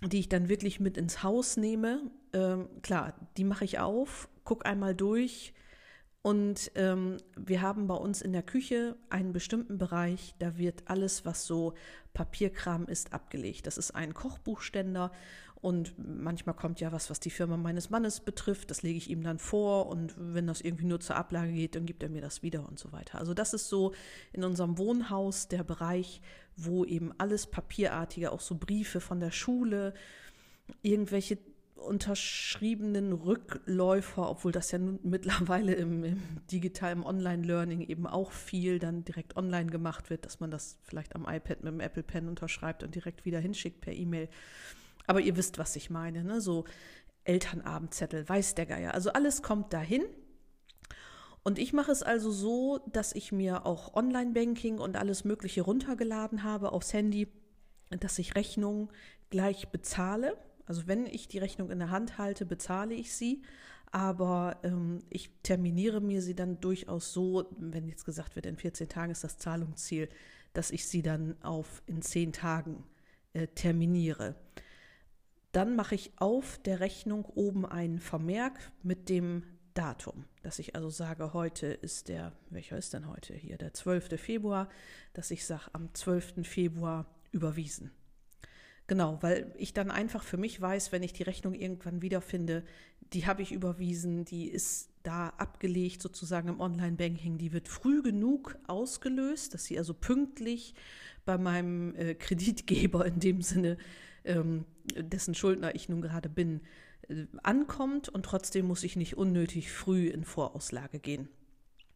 die 0.04 0.20
ich 0.20 0.28
dann 0.28 0.48
wirklich 0.48 0.80
mit 0.80 0.96
ins 0.96 1.22
Haus 1.22 1.56
nehme. 1.56 2.10
Ähm, 2.32 2.68
klar, 2.82 3.14
die 3.36 3.44
mache 3.44 3.64
ich 3.64 3.78
auf, 3.78 4.28
gucke 4.44 4.66
einmal 4.66 4.94
durch, 4.94 5.54
und 6.22 6.70
ähm, 6.76 7.16
wir 7.36 7.62
haben 7.62 7.88
bei 7.88 7.96
uns 7.96 8.22
in 8.22 8.32
der 8.32 8.44
Küche 8.44 8.96
einen 9.10 9.32
bestimmten 9.32 9.76
Bereich, 9.76 10.34
da 10.38 10.56
wird 10.56 10.84
alles, 10.86 11.24
was 11.24 11.44
so 11.46 11.74
Papierkram 12.14 12.86
ist, 12.86 13.12
abgelegt. 13.12 13.66
Das 13.66 13.76
ist 13.76 13.90
ein 13.90 14.14
Kochbuchständer 14.14 15.10
und 15.62 15.94
manchmal 15.96 16.54
kommt 16.54 16.80
ja 16.80 16.92
was, 16.92 17.10
was 17.10 17.18
die 17.18 17.30
Firma 17.30 17.56
meines 17.56 17.90
Mannes 17.90 18.20
betrifft. 18.20 18.70
Das 18.70 18.82
lege 18.82 18.98
ich 18.98 19.10
ihm 19.10 19.24
dann 19.24 19.40
vor 19.40 19.88
und 19.88 20.14
wenn 20.16 20.46
das 20.46 20.60
irgendwie 20.60 20.86
nur 20.86 21.00
zur 21.00 21.16
Ablage 21.16 21.52
geht, 21.52 21.74
dann 21.74 21.86
gibt 21.86 22.04
er 22.04 22.08
mir 22.08 22.22
das 22.22 22.44
wieder 22.44 22.68
und 22.68 22.78
so 22.78 22.92
weiter. 22.92 23.18
Also 23.18 23.34
das 23.34 23.52
ist 23.52 23.68
so 23.68 23.92
in 24.32 24.44
unserem 24.44 24.78
Wohnhaus 24.78 25.48
der 25.48 25.64
Bereich, 25.64 26.20
wo 26.56 26.84
eben 26.84 27.12
alles 27.18 27.48
Papierartige, 27.48 28.30
auch 28.30 28.40
so 28.40 28.54
Briefe 28.54 29.00
von 29.00 29.18
der 29.18 29.32
Schule, 29.32 29.92
irgendwelche 30.82 31.38
unterschriebenen 31.82 33.12
Rückläufer, 33.12 34.28
obwohl 34.28 34.52
das 34.52 34.70
ja 34.70 34.78
nun 34.78 34.98
mittlerweile 35.04 35.74
im, 35.74 36.04
im 36.04 36.22
digitalen 36.50 37.04
Online-Learning 37.04 37.82
eben 37.82 38.06
auch 38.06 38.32
viel 38.32 38.78
dann 38.78 39.04
direkt 39.04 39.36
online 39.36 39.70
gemacht 39.70 40.10
wird, 40.10 40.24
dass 40.24 40.40
man 40.40 40.50
das 40.50 40.78
vielleicht 40.82 41.14
am 41.14 41.26
iPad 41.28 41.62
mit 41.62 41.72
dem 41.72 41.80
Apple 41.80 42.02
Pen 42.02 42.28
unterschreibt 42.28 42.82
und 42.82 42.94
direkt 42.94 43.24
wieder 43.24 43.40
hinschickt 43.40 43.80
per 43.80 43.92
E-Mail. 43.92 44.28
Aber 45.06 45.20
ihr 45.20 45.36
wisst, 45.36 45.58
was 45.58 45.76
ich 45.76 45.90
meine, 45.90 46.24
ne? 46.24 46.40
So 46.40 46.64
Elternabendzettel, 47.24 48.28
weiß 48.28 48.54
der 48.54 48.66
Geier. 48.66 48.94
Also 48.94 49.12
alles 49.12 49.42
kommt 49.42 49.72
dahin. 49.72 50.04
Und 51.44 51.58
ich 51.58 51.72
mache 51.72 51.90
es 51.90 52.02
also 52.02 52.30
so, 52.30 52.78
dass 52.92 53.12
ich 53.12 53.32
mir 53.32 53.66
auch 53.66 53.94
Online-Banking 53.94 54.78
und 54.78 54.96
alles 54.96 55.24
Mögliche 55.24 55.62
runtergeladen 55.62 56.44
habe 56.44 56.72
aufs 56.72 56.92
Handy, 56.92 57.28
dass 57.90 58.18
ich 58.18 58.36
Rechnungen 58.36 58.90
gleich 59.30 59.68
bezahle 59.68 60.36
also 60.66 60.86
wenn 60.86 61.06
ich 61.06 61.28
die 61.28 61.38
Rechnung 61.38 61.70
in 61.70 61.78
der 61.78 61.90
Hand 61.90 62.18
halte, 62.18 62.46
bezahle 62.46 62.94
ich 62.94 63.14
sie, 63.14 63.42
aber 63.90 64.58
ähm, 64.62 65.00
ich 65.10 65.30
terminiere 65.42 66.00
mir 66.00 66.22
sie 66.22 66.34
dann 66.34 66.60
durchaus 66.60 67.12
so, 67.12 67.46
wenn 67.58 67.86
jetzt 67.86 68.04
gesagt 68.04 68.36
wird, 68.36 68.46
in 68.46 68.56
14 68.56 68.88
Tagen 68.88 69.12
ist 69.12 69.24
das 69.24 69.36
Zahlungsziel, 69.36 70.08
dass 70.54 70.70
ich 70.70 70.86
sie 70.86 71.02
dann 71.02 71.36
auf 71.42 71.82
in 71.86 72.02
10 72.02 72.32
Tagen 72.32 72.84
äh, 73.34 73.46
terminiere. 73.48 74.34
Dann 75.52 75.76
mache 75.76 75.94
ich 75.94 76.12
auf 76.16 76.58
der 76.64 76.80
Rechnung 76.80 77.26
oben 77.26 77.66
einen 77.66 77.98
Vermerk 77.98 78.72
mit 78.82 79.10
dem 79.10 79.42
Datum, 79.74 80.24
dass 80.42 80.58
ich 80.58 80.74
also 80.74 80.88
sage, 80.88 81.32
heute 81.32 81.66
ist 81.66 82.08
der, 82.08 82.32
welcher 82.50 82.78
ist 82.78 82.94
denn 82.94 83.08
heute 83.08 83.34
hier, 83.34 83.58
der 83.58 83.74
12. 83.74 84.20
Februar, 84.20 84.68
dass 85.12 85.30
ich 85.30 85.44
sage, 85.46 85.70
am 85.72 85.92
12. 85.94 86.46
Februar 86.46 87.06
überwiesen. 87.30 87.90
Genau, 88.92 89.16
weil 89.22 89.50
ich 89.56 89.72
dann 89.72 89.90
einfach 89.90 90.22
für 90.22 90.36
mich 90.36 90.60
weiß, 90.60 90.92
wenn 90.92 91.02
ich 91.02 91.14
die 91.14 91.22
Rechnung 91.22 91.54
irgendwann 91.54 92.02
wiederfinde, 92.02 92.62
die 93.14 93.26
habe 93.26 93.40
ich 93.40 93.50
überwiesen, 93.50 94.26
die 94.26 94.50
ist 94.50 94.90
da 95.02 95.28
abgelegt 95.38 96.02
sozusagen 96.02 96.48
im 96.48 96.60
Online-Banking, 96.60 97.38
die 97.38 97.54
wird 97.54 97.68
früh 97.68 98.02
genug 98.02 98.58
ausgelöst, 98.66 99.54
dass 99.54 99.64
sie 99.64 99.78
also 99.78 99.94
pünktlich 99.94 100.74
bei 101.24 101.38
meinem 101.38 101.94
äh, 101.94 102.14
Kreditgeber 102.14 103.06
in 103.06 103.18
dem 103.18 103.40
Sinne, 103.40 103.78
ähm, 104.26 104.66
dessen 104.94 105.34
Schuldner 105.34 105.74
ich 105.74 105.88
nun 105.88 106.02
gerade 106.02 106.28
bin, 106.28 106.60
äh, 107.08 107.24
ankommt 107.42 108.10
und 108.10 108.26
trotzdem 108.26 108.66
muss 108.66 108.84
ich 108.84 108.96
nicht 108.96 109.16
unnötig 109.16 109.72
früh 109.72 110.08
in 110.08 110.22
Vorauslage 110.22 110.98
gehen. 110.98 111.30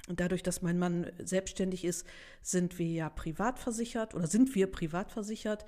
Und 0.09 0.21
dadurch, 0.21 0.43
dass 0.43 0.63
mein 0.63 0.79
Mann 0.79 1.13
selbstständig 1.19 1.85
ist, 1.85 2.07
sind 2.41 2.79
wir 2.79 2.87
ja 2.87 3.11
privat 3.11 3.59
versichert 3.59 4.15
oder 4.15 4.27
sind 4.27 4.55
wir 4.55 4.67
privat 4.69 5.13
versichert 5.13 5.67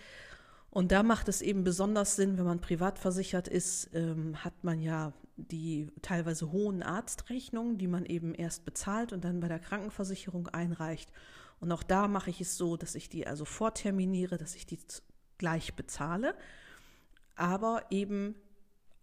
und 0.70 0.92
da 0.92 1.02
macht 1.02 1.28
es 1.28 1.40
eben 1.40 1.64
besonders 1.64 2.16
Sinn, 2.16 2.36
wenn 2.36 2.44
man 2.44 2.60
privat 2.60 2.98
versichert 2.98 3.48
ist, 3.48 3.90
ähm, 3.94 4.44
hat 4.44 4.64
man 4.64 4.80
ja 4.80 5.12
die 5.36 5.90
teilweise 6.02 6.52
hohen 6.52 6.82
Arztrechnungen, 6.82 7.78
die 7.78 7.86
man 7.86 8.04
eben 8.04 8.34
erst 8.34 8.64
bezahlt 8.64 9.12
und 9.12 9.24
dann 9.24 9.40
bei 9.40 9.48
der 9.48 9.60
Krankenversicherung 9.60 10.48
einreicht. 10.48 11.10
Und 11.60 11.72
auch 11.72 11.82
da 11.82 12.06
mache 12.06 12.30
ich 12.30 12.40
es 12.40 12.56
so, 12.56 12.76
dass 12.76 12.94
ich 12.94 13.08
die 13.08 13.26
also 13.26 13.44
vorterminiere, 13.44 14.36
dass 14.36 14.54
ich 14.54 14.66
die 14.66 14.78
gleich 15.38 15.74
bezahle, 15.74 16.34
aber 17.34 17.84
eben 17.90 18.34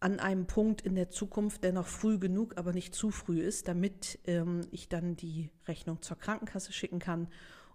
an 0.02 0.20
einem 0.20 0.46
Punkt 0.46 0.82
in 0.82 0.94
der 0.96 1.10
Zukunft, 1.10 1.64
der 1.64 1.74
noch 1.74 1.88
früh 1.88 2.20
genug, 2.20 2.58
aber 2.58 2.74
nicht 2.74 2.94
zu 2.94 3.10
früh 3.10 3.40
ist, 3.40 3.68
damit 3.68 4.20
ähm, 4.26 4.62
ich 4.72 4.90
dann 4.90 5.16
die 5.16 5.50
Rechnung 5.68 6.02
zur 6.02 6.18
Krankenkasse 6.18 6.74
schicken 6.74 7.00
kann 7.00 7.28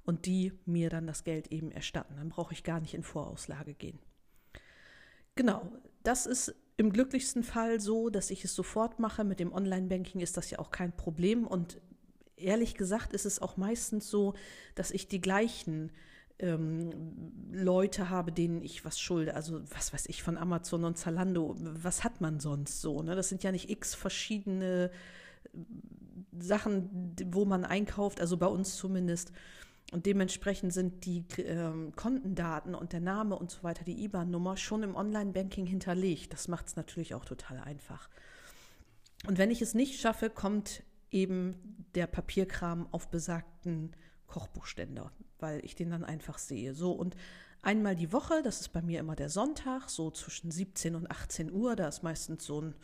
und 0.04 0.26
die 0.26 0.52
mir 0.64 0.90
dann 0.90 1.06
das 1.06 1.24
Geld 1.24 1.48
eben 1.48 1.70
erstatten. 1.70 2.16
Dann 2.16 2.28
brauche 2.28 2.52
ich 2.52 2.64
gar 2.64 2.80
nicht 2.80 2.94
in 2.94 3.02
Vorauslage 3.02 3.74
gehen. 3.74 3.98
Genau, 5.34 5.70
das 6.02 6.26
ist 6.26 6.54
im 6.76 6.92
glücklichsten 6.92 7.42
Fall 7.42 7.80
so, 7.80 8.08
dass 8.08 8.30
ich 8.30 8.44
es 8.44 8.54
sofort 8.54 8.98
mache. 8.98 9.22
Mit 9.24 9.40
dem 9.40 9.52
Online-Banking 9.52 10.20
ist 10.20 10.36
das 10.36 10.50
ja 10.50 10.58
auch 10.58 10.70
kein 10.70 10.96
Problem. 10.96 11.46
Und 11.46 11.80
ehrlich 12.36 12.74
gesagt 12.74 13.12
ist 13.12 13.26
es 13.26 13.40
auch 13.40 13.56
meistens 13.56 14.10
so, 14.10 14.34
dass 14.74 14.90
ich 14.90 15.08
die 15.08 15.20
gleichen 15.20 15.92
ähm, 16.38 16.90
Leute 17.52 18.08
habe, 18.08 18.32
denen 18.32 18.62
ich 18.62 18.84
was 18.84 18.98
schulde. 18.98 19.34
Also 19.34 19.60
was 19.70 19.92
weiß 19.92 20.06
ich 20.06 20.22
von 20.22 20.38
Amazon 20.38 20.84
und 20.84 20.96
Zalando. 20.96 21.54
Was 21.58 22.02
hat 22.02 22.20
man 22.20 22.40
sonst 22.40 22.80
so? 22.80 23.02
Ne? 23.02 23.14
Das 23.14 23.28
sind 23.28 23.42
ja 23.42 23.52
nicht 23.52 23.68
x 23.68 23.94
verschiedene 23.94 24.90
Sachen, 26.38 27.14
wo 27.26 27.44
man 27.44 27.64
einkauft, 27.64 28.20
also 28.20 28.36
bei 28.36 28.46
uns 28.46 28.76
zumindest. 28.76 29.32
Und 29.90 30.06
dementsprechend 30.06 30.72
sind 30.72 31.04
die 31.04 31.24
äh, 31.38 31.90
Kontendaten 31.96 32.74
und 32.74 32.92
der 32.92 33.00
Name 33.00 33.36
und 33.36 33.50
so 33.50 33.62
weiter, 33.62 33.84
die 33.84 34.04
IBAN-Nummer, 34.04 34.56
schon 34.56 34.82
im 34.84 34.94
Online-Banking 34.94 35.66
hinterlegt. 35.66 36.32
Das 36.32 36.46
macht 36.46 36.68
es 36.68 36.76
natürlich 36.76 37.14
auch 37.14 37.24
total 37.24 37.58
einfach. 37.58 38.08
Und 39.26 39.38
wenn 39.38 39.50
ich 39.50 39.62
es 39.62 39.74
nicht 39.74 40.00
schaffe, 40.00 40.30
kommt 40.30 40.84
eben 41.10 41.56
der 41.94 42.06
Papierkram 42.06 42.86
auf 42.92 43.08
besagten 43.08 43.90
Kochbuchständer, 44.28 45.10
weil 45.40 45.64
ich 45.64 45.74
den 45.74 45.90
dann 45.90 46.04
einfach 46.04 46.38
sehe. 46.38 46.72
So 46.72 46.92
und 46.92 47.16
einmal 47.62 47.96
die 47.96 48.12
Woche, 48.12 48.42
das 48.42 48.60
ist 48.60 48.72
bei 48.72 48.82
mir 48.82 49.00
immer 49.00 49.16
der 49.16 49.28
Sonntag, 49.28 49.90
so 49.90 50.10
zwischen 50.12 50.52
17 50.52 50.94
und 50.94 51.10
18 51.10 51.52
Uhr, 51.52 51.74
da 51.74 51.88
ist 51.88 52.04
meistens 52.04 52.44
so 52.44 52.60
ein 52.60 52.74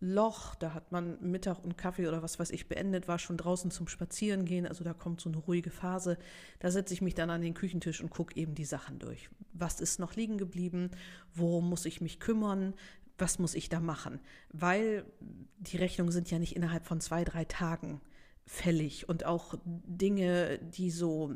Loch, 0.00 0.54
da 0.54 0.72
hat 0.72 0.92
man 0.92 1.18
Mittag 1.20 1.62
und 1.62 1.76
Kaffee 1.76 2.08
oder 2.08 2.22
was 2.22 2.38
weiß 2.38 2.50
ich 2.50 2.68
beendet, 2.68 3.06
war 3.06 3.18
schon 3.18 3.36
draußen 3.36 3.70
zum 3.70 3.86
Spazierengehen, 3.86 4.66
also 4.66 4.82
da 4.82 4.94
kommt 4.94 5.20
so 5.20 5.28
eine 5.28 5.38
ruhige 5.38 5.70
Phase. 5.70 6.16
Da 6.58 6.70
setze 6.70 6.94
ich 6.94 7.02
mich 7.02 7.14
dann 7.14 7.28
an 7.28 7.42
den 7.42 7.52
Küchentisch 7.52 8.00
und 8.00 8.08
gucke 8.10 8.34
eben 8.36 8.54
die 8.54 8.64
Sachen 8.64 8.98
durch. 8.98 9.28
Was 9.52 9.80
ist 9.80 10.00
noch 10.00 10.16
liegen 10.16 10.38
geblieben? 10.38 10.90
Worum 11.34 11.68
muss 11.68 11.84
ich 11.84 12.00
mich 12.00 12.18
kümmern? 12.18 12.74
was 13.20 13.38
muss 13.38 13.54
ich 13.54 13.68
da 13.68 13.80
machen? 13.80 14.20
Weil 14.52 15.04
die 15.58 15.76
Rechnungen 15.76 16.12
sind 16.12 16.30
ja 16.30 16.38
nicht 16.38 16.56
innerhalb 16.56 16.86
von 16.86 17.00
zwei, 17.00 17.24
drei 17.24 17.44
Tagen 17.44 18.00
fällig 18.46 19.08
und 19.08 19.26
auch 19.26 19.54
Dinge, 19.64 20.58
die 20.58 20.90
so, 20.90 21.34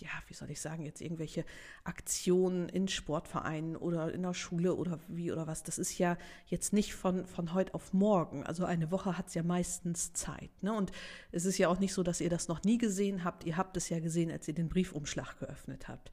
ja, 0.00 0.10
wie 0.28 0.34
soll 0.34 0.50
ich 0.50 0.60
sagen, 0.60 0.84
jetzt 0.84 1.00
irgendwelche 1.00 1.44
Aktionen 1.84 2.68
in 2.68 2.88
Sportvereinen 2.88 3.76
oder 3.76 4.12
in 4.12 4.22
der 4.22 4.34
Schule 4.34 4.74
oder 4.74 4.98
wie 5.08 5.32
oder 5.32 5.46
was, 5.46 5.62
das 5.62 5.78
ist 5.78 5.98
ja 5.98 6.16
jetzt 6.46 6.72
nicht 6.72 6.94
von, 6.94 7.26
von 7.26 7.54
heute 7.54 7.74
auf 7.74 7.92
morgen. 7.92 8.44
Also 8.44 8.64
eine 8.64 8.90
Woche 8.90 9.18
hat 9.18 9.28
es 9.28 9.34
ja 9.34 9.42
meistens 9.42 10.12
Zeit. 10.12 10.50
Ne? 10.62 10.72
Und 10.72 10.92
es 11.32 11.44
ist 11.44 11.58
ja 11.58 11.68
auch 11.68 11.78
nicht 11.78 11.94
so, 11.94 12.02
dass 12.02 12.20
ihr 12.20 12.30
das 12.30 12.48
noch 12.48 12.62
nie 12.62 12.78
gesehen 12.78 13.24
habt. 13.24 13.44
Ihr 13.44 13.56
habt 13.56 13.76
es 13.76 13.88
ja 13.88 14.00
gesehen, 14.00 14.30
als 14.30 14.48
ihr 14.48 14.54
den 14.54 14.68
Briefumschlag 14.68 15.38
geöffnet 15.38 15.88
habt. 15.88 16.12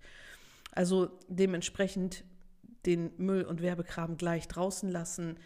Also 0.71 1.09
dementsprechend 1.27 2.23
den 2.85 3.11
Müll 3.17 3.43
und 3.43 3.61
Werbekram 3.61 4.17
gleich 4.17 4.47
draußen 4.47 4.89
lassen, 4.89 5.37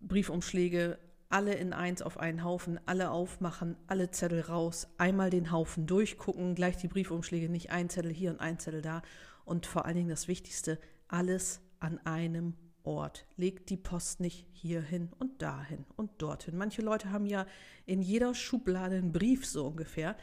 Briefumschläge 0.00 0.98
alle 1.32 1.54
in 1.54 1.72
eins 1.72 2.02
auf 2.02 2.18
einen 2.18 2.44
Haufen, 2.44 2.78
alle 2.86 3.10
aufmachen, 3.10 3.76
alle 3.86 4.10
Zettel 4.10 4.40
raus, 4.42 4.88
einmal 4.98 5.30
den 5.30 5.50
Haufen 5.50 5.86
durchgucken, 5.86 6.54
gleich 6.54 6.76
die 6.76 6.88
Briefumschläge, 6.88 7.48
nicht 7.48 7.70
ein 7.70 7.88
Zettel 7.88 8.12
hier 8.12 8.30
und 8.30 8.40
ein 8.40 8.58
Zettel 8.58 8.82
da. 8.82 9.02
Und 9.44 9.66
vor 9.66 9.86
allen 9.86 9.96
Dingen 9.96 10.08
das 10.10 10.28
Wichtigste, 10.28 10.78
alles 11.08 11.62
an 11.80 11.98
einem 12.04 12.54
Ort. 12.84 13.26
Legt 13.36 13.70
die 13.70 13.76
Post 13.76 14.20
nicht 14.20 14.46
hierhin 14.52 15.10
und 15.18 15.40
dahin 15.40 15.86
und 15.96 16.10
dorthin. 16.20 16.56
Manche 16.56 16.82
Leute 16.82 17.10
haben 17.10 17.26
ja 17.26 17.46
in 17.86 18.02
jeder 18.02 18.34
Schublade 18.34 18.96
einen 18.96 19.12
Brief 19.12 19.46
so 19.46 19.66
ungefähr. 19.66 20.16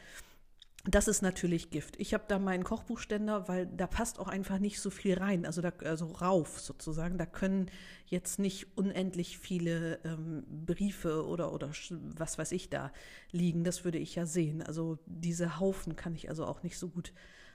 Das 0.84 1.08
ist 1.08 1.20
natürlich 1.20 1.70
Gift. 1.70 2.00
Ich 2.00 2.14
habe 2.14 2.24
da 2.26 2.38
meinen 2.38 2.64
Kochbuchständer, 2.64 3.48
weil 3.48 3.66
da 3.66 3.86
passt 3.86 4.18
auch 4.18 4.28
einfach 4.28 4.58
nicht 4.58 4.80
so 4.80 4.88
viel 4.88 5.18
rein, 5.18 5.44
also, 5.44 5.60
da, 5.60 5.72
also 5.84 6.06
rauf 6.06 6.58
sozusagen. 6.58 7.18
Da 7.18 7.26
können 7.26 7.70
jetzt 8.06 8.38
nicht 8.38 8.78
unendlich 8.78 9.38
viele 9.38 10.00
ähm, 10.04 10.44
Briefe 10.48 11.26
oder, 11.26 11.52
oder 11.52 11.70
was 11.90 12.38
weiß 12.38 12.52
ich 12.52 12.70
da 12.70 12.92
liegen. 13.30 13.62
Das 13.62 13.84
würde 13.84 13.98
ich 13.98 14.14
ja 14.14 14.24
sehen. 14.24 14.62
Also 14.62 14.98
diese 15.04 15.60
Haufen 15.60 15.96
kann 15.96 16.14
ich 16.14 16.30
also 16.30 16.46
auch 16.46 16.62
nicht 16.62 16.78
so 16.78 16.88
gut 16.88 17.12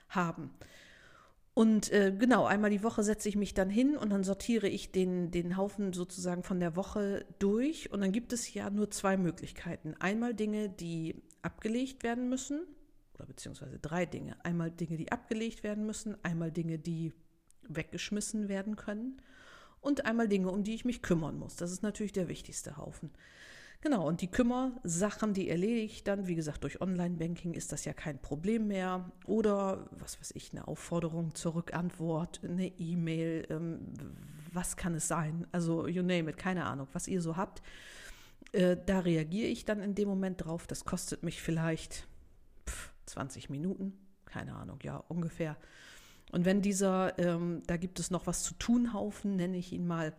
haben. 0.07 0.51
Und 1.55 1.91
äh, 1.91 2.13
genau, 2.15 2.45
einmal 2.45 2.69
die 2.69 2.83
Woche 2.83 3.01
setze 3.01 3.27
ich 3.29 3.37
mich 3.37 3.55
dann 3.55 3.71
hin 3.71 3.97
und 3.97 4.11
dann 4.11 4.23
sortiere 4.23 4.67
ich 4.67 4.91
den, 4.91 5.31
den 5.31 5.57
Haufen 5.57 5.93
sozusagen 5.93 6.43
von 6.43 6.59
der 6.59 6.75
Woche 6.75 7.25
durch. 7.39 7.91
Und 7.91 8.01
dann 8.01 8.11
gibt 8.11 8.33
es 8.33 8.53
ja 8.53 8.69
nur 8.69 8.91
zwei 8.91 9.17
Möglichkeiten. 9.17 9.95
Einmal 9.99 10.35
Dinge, 10.35 10.69
die 10.69 11.23
abgelegt 11.41 12.03
werden 12.03 12.29
müssen 12.29 12.67
oder 13.15 13.25
beziehungsweise 13.25 13.79
drei 13.79 14.05
Dinge. 14.05 14.35
Einmal 14.43 14.71
Dinge, 14.71 14.97
die 14.97 15.11
abgelegt 15.11 15.63
werden 15.63 15.85
müssen, 15.85 16.17
einmal 16.23 16.51
Dinge, 16.51 16.79
die 16.79 17.13
weggeschmissen 17.67 18.47
werden 18.47 18.75
können 18.75 19.21
und 19.81 20.05
einmal 20.05 20.27
Dinge, 20.27 20.51
um 20.51 20.63
die 20.63 20.75
ich 20.75 20.85
mich 20.85 21.01
kümmern 21.01 21.37
muss. 21.37 21.55
Das 21.55 21.71
ist 21.71 21.83
natürlich 21.83 22.13
der 22.13 22.27
wichtigste 22.27 22.77
Haufen. 22.77 23.11
Genau, 23.81 24.07
und 24.07 24.21
die 24.21 24.31
Kümmersachen, 24.31 25.33
die 25.33 25.47
erledige 25.47 25.81
ich 25.81 26.03
dann, 26.03 26.25
wie 26.25 26.33
gesagt, 26.33 26.63
durch 26.63 26.81
Online-Banking 26.81 27.53
ist 27.53 27.71
das 27.71 27.85
ja 27.85 27.93
kein 27.93 28.19
Problem 28.19 28.67
mehr. 28.67 29.11
Oder, 29.25 29.87
was 29.91 30.19
weiß 30.19 30.31
ich, 30.33 30.51
eine 30.53 30.67
Aufforderung 30.67 31.35
zur 31.35 31.53
Rückantwort, 31.53 32.41
eine 32.43 32.67
E-Mail, 32.67 33.45
ähm, 33.49 33.93
was 34.51 34.75
kann 34.75 34.95
es 34.95 35.07
sein? 35.07 35.45
Also, 35.51 35.87
you 35.87 36.01
name 36.01 36.31
it, 36.31 36.37
keine 36.37 36.65
Ahnung, 36.65 36.87
was 36.93 37.07
ihr 37.07 37.21
so 37.21 37.37
habt. 37.37 37.61
Äh, 38.53 38.77
da 38.83 39.01
reagiere 39.01 39.49
ich 39.49 39.65
dann 39.65 39.81
in 39.81 39.93
dem 39.93 40.07
Moment 40.07 40.43
drauf. 40.43 40.65
Das 40.65 40.85
kostet 40.85 41.21
mich 41.21 41.41
vielleicht 41.41 42.07
20 43.05 43.49
Minuten, 43.49 43.97
keine 44.25 44.55
Ahnung, 44.55 44.79
ja, 44.83 44.97
ungefähr. 44.97 45.57
Und 46.31 46.45
wenn 46.45 46.61
dieser, 46.61 47.17
ähm, 47.19 47.61
da 47.67 47.77
gibt 47.77 47.99
es 47.99 48.11
noch 48.11 48.27
was 48.27 48.43
zu 48.43 48.53
tun 48.55 48.93
Haufen, 48.93 49.35
nenne 49.35 49.57
ich 49.57 49.71
ihn 49.71 49.87
mal, 49.87 50.13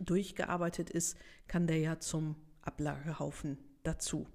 durchgearbeitet 0.00 0.90
ist, 0.90 1.16
kann 1.46 1.66
der 1.66 1.78
ja 1.78 2.00
zum 2.00 2.36
Ablagehaufen 2.62 3.58
dazu. 3.82 4.26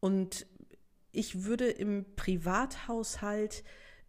Und 0.00 0.46
ich 1.10 1.44
würde 1.44 1.68
im 1.68 2.04
Privathaushalt 2.16 3.64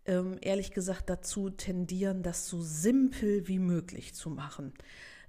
ähm, 0.06 0.38
ehrlich 0.42 0.72
gesagt 0.72 1.10
dazu 1.10 1.50
tendieren, 1.50 2.24
das 2.24 2.48
so 2.48 2.62
simpel 2.62 3.48
wie 3.48 3.60
möglich 3.60 4.14
zu 4.14 4.30
machen. 4.30 4.74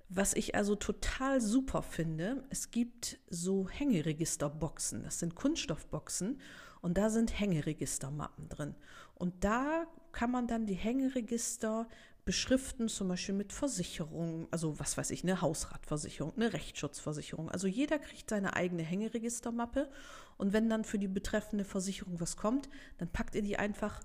Was 0.08 0.34
ich 0.34 0.56
also 0.56 0.74
total 0.74 1.40
super 1.40 1.82
finde, 1.82 2.44
es 2.50 2.70
gibt 2.70 3.20
so 3.28 3.68
Hängeregisterboxen, 3.68 5.04
das 5.04 5.20
sind 5.20 5.36
Kunststoffboxen 5.36 6.40
und 6.80 6.96
da 6.96 7.10
sind 7.10 7.38
Hängeregistermappen 7.38 8.48
drin. 8.48 8.74
Und 9.14 9.44
da 9.44 9.86
kann 10.12 10.30
man 10.30 10.46
dann 10.46 10.66
die 10.66 10.74
Hängeregister 10.74 11.88
beschriften, 12.24 12.88
zum 12.88 13.08
Beispiel 13.08 13.34
mit 13.34 13.52
Versicherungen, 13.52 14.46
also 14.50 14.78
was 14.78 14.96
weiß 14.96 15.10
ich, 15.10 15.22
eine 15.24 15.40
Hausratversicherung, 15.40 16.34
eine 16.36 16.52
Rechtsschutzversicherung. 16.52 17.50
Also 17.50 17.66
jeder 17.66 17.98
kriegt 17.98 18.30
seine 18.30 18.54
eigene 18.54 18.82
Hängeregistermappe 18.82 19.90
und 20.36 20.52
wenn 20.52 20.70
dann 20.70 20.84
für 20.84 20.98
die 20.98 21.08
betreffende 21.08 21.64
Versicherung 21.64 22.20
was 22.20 22.36
kommt, 22.36 22.68
dann 22.98 23.08
packt 23.08 23.34
ihr 23.34 23.42
die 23.42 23.58
einfach, 23.58 24.02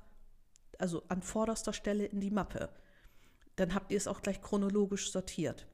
also 0.79 1.03
an 1.08 1.22
vorderster 1.22 1.74
Stelle 1.74 2.05
in 2.05 2.20
die 2.20 2.32
Mappe. 2.32 2.70
Dann 3.55 3.74
habt 3.74 3.91
ihr 3.91 3.98
es 3.98 4.08
auch 4.08 4.22
gleich 4.22 4.41
chronologisch 4.41 5.12
sortiert. 5.12 5.67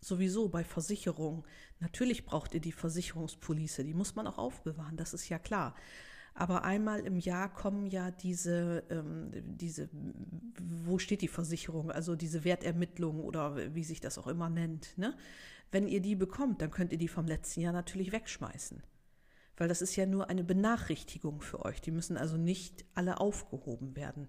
Sowieso 0.00 0.48
bei 0.48 0.64
Versicherungen. 0.64 1.44
Natürlich 1.80 2.26
braucht 2.26 2.54
ihr 2.54 2.60
die 2.60 2.72
Versicherungspolice, 2.72 3.84
die 3.84 3.94
muss 3.94 4.14
man 4.14 4.26
auch 4.26 4.38
aufbewahren, 4.38 4.96
das 4.96 5.14
ist 5.14 5.28
ja 5.28 5.38
klar. 5.38 5.74
Aber 6.38 6.64
einmal 6.64 7.00
im 7.00 7.16
Jahr 7.16 7.50
kommen 7.50 7.86
ja 7.86 8.10
diese, 8.10 8.84
ähm, 8.90 9.30
diese, 9.32 9.88
wo 10.60 10.98
steht 10.98 11.22
die 11.22 11.28
Versicherung, 11.28 11.90
also 11.90 12.14
diese 12.14 12.44
Wertermittlung 12.44 13.20
oder 13.20 13.74
wie 13.74 13.84
sich 13.84 14.00
das 14.00 14.18
auch 14.18 14.26
immer 14.26 14.50
nennt. 14.50 14.98
Ne? 14.98 15.16
Wenn 15.70 15.88
ihr 15.88 16.02
die 16.02 16.14
bekommt, 16.14 16.60
dann 16.60 16.70
könnt 16.70 16.92
ihr 16.92 16.98
die 16.98 17.08
vom 17.08 17.26
letzten 17.26 17.62
Jahr 17.62 17.72
natürlich 17.72 18.12
wegschmeißen. 18.12 18.82
Weil 19.56 19.68
das 19.68 19.80
ist 19.80 19.96
ja 19.96 20.04
nur 20.04 20.28
eine 20.28 20.44
Benachrichtigung 20.44 21.40
für 21.40 21.64
euch. 21.64 21.80
Die 21.80 21.90
müssen 21.90 22.18
also 22.18 22.36
nicht 22.36 22.84
alle 22.94 23.18
aufgehoben 23.18 23.96
werden. 23.96 24.28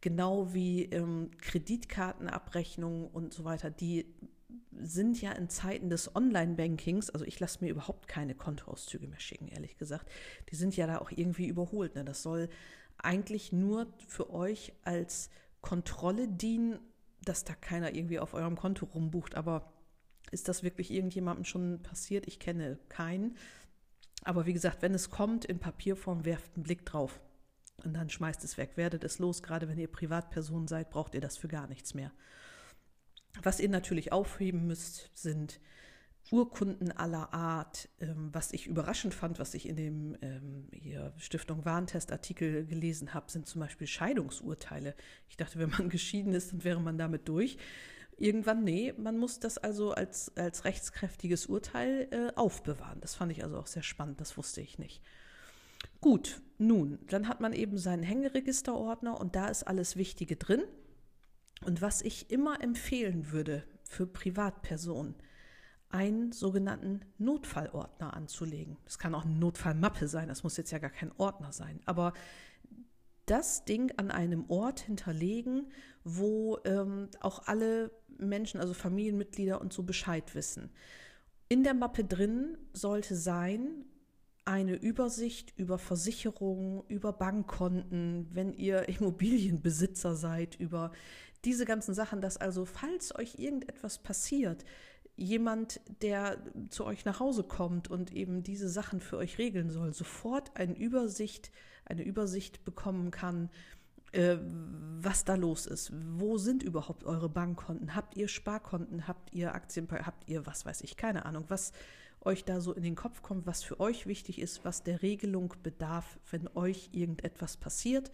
Genau 0.00 0.52
wie 0.52 0.84
ähm, 0.84 1.30
Kreditkartenabrechnungen 1.38 3.08
und 3.08 3.32
so 3.32 3.44
weiter, 3.44 3.70
die 3.70 4.14
sind 4.78 5.20
ja 5.20 5.32
in 5.32 5.48
Zeiten 5.48 5.88
des 5.88 6.14
Online-Bankings, 6.14 7.10
also 7.10 7.24
ich 7.24 7.40
lasse 7.40 7.64
mir 7.64 7.70
überhaupt 7.70 8.08
keine 8.08 8.34
Kontoauszüge 8.34 9.06
mehr 9.06 9.20
schicken, 9.20 9.48
ehrlich 9.48 9.78
gesagt. 9.78 10.10
Die 10.50 10.56
sind 10.56 10.76
ja 10.76 10.86
da 10.86 10.98
auch 10.98 11.10
irgendwie 11.10 11.46
überholt. 11.46 11.94
Ne? 11.94 12.04
Das 12.04 12.22
soll 12.22 12.48
eigentlich 12.98 13.52
nur 13.52 13.86
für 14.06 14.30
euch 14.30 14.72
als 14.82 15.30
Kontrolle 15.60 16.28
dienen, 16.28 16.78
dass 17.24 17.44
da 17.44 17.54
keiner 17.54 17.94
irgendwie 17.94 18.18
auf 18.18 18.34
eurem 18.34 18.56
Konto 18.56 18.86
rumbucht. 18.86 19.34
Aber 19.34 19.72
ist 20.30 20.48
das 20.48 20.62
wirklich 20.62 20.90
irgendjemandem 20.90 21.44
schon 21.44 21.82
passiert? 21.82 22.26
Ich 22.26 22.38
kenne 22.38 22.78
keinen. 22.88 23.36
Aber 24.24 24.46
wie 24.46 24.52
gesagt, 24.52 24.82
wenn 24.82 24.94
es 24.94 25.10
kommt 25.10 25.44
in 25.44 25.58
Papierform, 25.58 26.24
werft 26.24 26.54
einen 26.54 26.64
Blick 26.64 26.84
drauf. 26.84 27.20
Und 27.84 27.94
dann 27.94 28.10
schmeißt 28.10 28.42
es 28.44 28.56
weg, 28.56 28.72
werdet 28.76 29.04
es 29.04 29.18
los. 29.18 29.42
Gerade 29.42 29.68
wenn 29.68 29.78
ihr 29.78 29.90
Privatperson 29.90 30.66
seid, 30.66 30.90
braucht 30.90 31.14
ihr 31.14 31.20
das 31.20 31.36
für 31.36 31.48
gar 31.48 31.66
nichts 31.66 31.94
mehr. 31.94 32.12
Was 33.42 33.60
ihr 33.60 33.68
natürlich 33.68 34.12
aufheben 34.12 34.66
müsst, 34.66 35.10
sind 35.14 35.60
Urkunden 36.30 36.90
aller 36.92 37.32
Art. 37.32 37.88
Ähm, 38.00 38.30
was 38.32 38.52
ich 38.52 38.66
überraschend 38.66 39.14
fand, 39.14 39.38
was 39.38 39.54
ich 39.54 39.68
in 39.68 39.76
dem 39.76 40.16
ähm, 40.22 40.68
Stiftung 41.18 41.64
Warentest-Artikel 41.64 42.66
gelesen 42.66 43.14
habe, 43.14 43.30
sind 43.30 43.46
zum 43.46 43.60
Beispiel 43.60 43.86
Scheidungsurteile. 43.86 44.94
Ich 45.28 45.36
dachte, 45.36 45.58
wenn 45.58 45.70
man 45.70 45.88
geschieden 45.90 46.32
ist, 46.32 46.52
dann 46.52 46.64
wäre 46.64 46.80
man 46.80 46.98
damit 46.98 47.28
durch. 47.28 47.58
Irgendwann, 48.18 48.64
nee, 48.64 48.94
man 48.96 49.18
muss 49.18 49.40
das 49.40 49.58
also 49.58 49.92
als, 49.92 50.34
als 50.36 50.64
rechtskräftiges 50.64 51.46
Urteil 51.46 52.08
äh, 52.10 52.32
aufbewahren. 52.34 53.00
Das 53.02 53.14
fand 53.14 53.30
ich 53.30 53.44
also 53.44 53.58
auch 53.58 53.66
sehr 53.66 53.82
spannend, 53.82 54.20
das 54.20 54.38
wusste 54.38 54.62
ich 54.62 54.78
nicht. 54.78 55.02
Gut, 56.00 56.40
nun, 56.58 56.98
dann 57.08 57.28
hat 57.28 57.40
man 57.40 57.52
eben 57.52 57.78
seinen 57.78 58.02
Hängeregisterordner 58.02 59.20
und 59.20 59.36
da 59.36 59.48
ist 59.48 59.64
alles 59.64 59.96
Wichtige 59.96 60.36
drin. 60.36 60.62
Und 61.64 61.82
was 61.82 62.02
ich 62.02 62.30
immer 62.30 62.62
empfehlen 62.62 63.32
würde 63.32 63.64
für 63.88 64.06
Privatpersonen, 64.06 65.14
einen 65.88 66.32
sogenannten 66.32 67.00
Notfallordner 67.18 68.14
anzulegen. 68.14 68.76
Das 68.84 68.98
kann 68.98 69.14
auch 69.14 69.24
eine 69.24 69.36
Notfallmappe 69.36 70.08
sein, 70.08 70.28
das 70.28 70.42
muss 70.42 70.56
jetzt 70.56 70.72
ja 70.72 70.78
gar 70.78 70.90
kein 70.90 71.12
Ordner 71.16 71.52
sein, 71.52 71.80
aber 71.86 72.12
das 73.24 73.64
Ding 73.64 73.92
an 73.96 74.10
einem 74.10 74.48
Ort 74.48 74.80
hinterlegen, 74.80 75.68
wo 76.04 76.58
ähm, 76.64 77.08
auch 77.20 77.46
alle 77.46 77.90
Menschen, 78.18 78.60
also 78.60 78.72
Familienmitglieder 78.72 79.60
und 79.60 79.72
so 79.72 79.82
Bescheid 79.82 80.34
wissen. 80.34 80.70
In 81.48 81.64
der 81.64 81.74
Mappe 81.74 82.04
drin 82.04 82.56
sollte 82.72 83.16
sein 83.16 83.84
eine 84.46 84.74
Übersicht 84.76 85.52
über 85.56 85.76
Versicherungen, 85.76 86.82
über 86.88 87.12
Bankkonten, 87.12 88.28
wenn 88.32 88.52
ihr 88.52 88.88
Immobilienbesitzer 89.00 90.14
seid, 90.14 90.54
über 90.58 90.92
diese 91.44 91.64
ganzen 91.64 91.94
Sachen, 91.94 92.20
dass 92.20 92.36
also, 92.36 92.64
falls 92.64 93.14
euch 93.14 93.38
irgendetwas 93.38 93.98
passiert, 93.98 94.64
jemand, 95.16 95.80
der 96.02 96.38
zu 96.68 96.84
euch 96.84 97.04
nach 97.04 97.20
Hause 97.20 97.42
kommt 97.42 97.88
und 97.88 98.12
eben 98.12 98.42
diese 98.42 98.68
Sachen 98.68 99.00
für 99.00 99.16
euch 99.16 99.38
regeln 99.38 99.70
soll, 99.70 99.92
sofort 99.92 100.56
eine 100.56 100.76
Übersicht, 100.76 101.50
eine 101.84 102.02
Übersicht 102.02 102.64
bekommen 102.64 103.10
kann, 103.10 103.50
äh, 104.12 104.36
was 105.00 105.24
da 105.24 105.34
los 105.34 105.66
ist. 105.66 105.92
Wo 106.18 106.38
sind 106.38 106.62
überhaupt 106.62 107.04
eure 107.04 107.28
Bankkonten? 107.28 107.94
Habt 107.94 108.16
ihr 108.16 108.28
Sparkonten? 108.28 109.08
Habt 109.08 109.32
ihr 109.32 109.54
Aktien? 109.54 109.88
Habt 109.90 110.28
ihr 110.28 110.46
was 110.46 110.66
weiß 110.66 110.82
ich? 110.82 110.96
Keine 110.96 111.26
Ahnung, 111.26 111.44
was 111.48 111.72
euch 112.26 112.44
da 112.44 112.60
so 112.60 112.72
in 112.72 112.82
den 112.82 112.94
Kopf 112.94 113.22
kommt, 113.22 113.46
was 113.46 113.62
für 113.62 113.80
euch 113.80 114.06
wichtig 114.06 114.40
ist, 114.40 114.64
was 114.64 114.82
der 114.82 115.02
Regelung 115.02 115.54
bedarf, 115.62 116.18
wenn 116.30 116.48
euch 116.54 116.90
irgendetwas 116.92 117.56
passiert, 117.56 118.10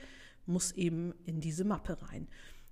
muss 0.47 0.73
eben 0.73 1.15
in 1.25 1.41
diese 1.41 1.65
Mappe 1.65 1.99
rein. 2.03 2.29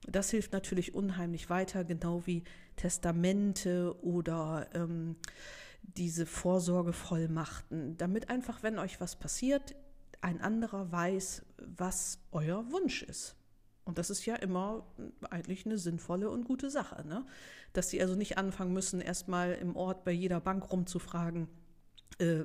Das 0.06 0.30
hilft 0.30 0.52
natürlich 0.52 0.94
unheimlich 0.94 1.50
weiter, 1.50 1.84
genau 1.84 2.26
wie 2.26 2.44
Testamente 2.76 3.94
oder 4.02 4.68
ähm, 4.74 5.16
diese 5.82 6.26
Vorsorgevollmachten, 6.26 7.96
damit 7.96 8.30
einfach, 8.30 8.62
wenn 8.62 8.78
euch 8.78 9.00
was 9.00 9.16
passiert, 9.16 9.74
ein 10.20 10.40
anderer 10.40 10.90
weiß, 10.92 11.44
was 11.58 12.18
euer 12.32 12.70
Wunsch 12.70 13.02
ist. 13.02 13.36
Und 13.90 13.98
das 13.98 14.08
ist 14.08 14.24
ja 14.24 14.36
immer 14.36 14.86
eigentlich 15.30 15.66
eine 15.66 15.76
sinnvolle 15.76 16.30
und 16.30 16.44
gute 16.44 16.70
Sache, 16.70 17.04
ne? 17.08 17.26
Dass 17.72 17.90
sie 17.90 18.00
also 18.00 18.14
nicht 18.14 18.38
anfangen 18.38 18.72
müssen, 18.72 19.00
erstmal 19.00 19.54
im 19.54 19.74
Ort 19.74 20.04
bei 20.04 20.12
jeder 20.12 20.40
Bank 20.40 20.70
rumzufragen, 20.70 21.48
äh, 22.18 22.44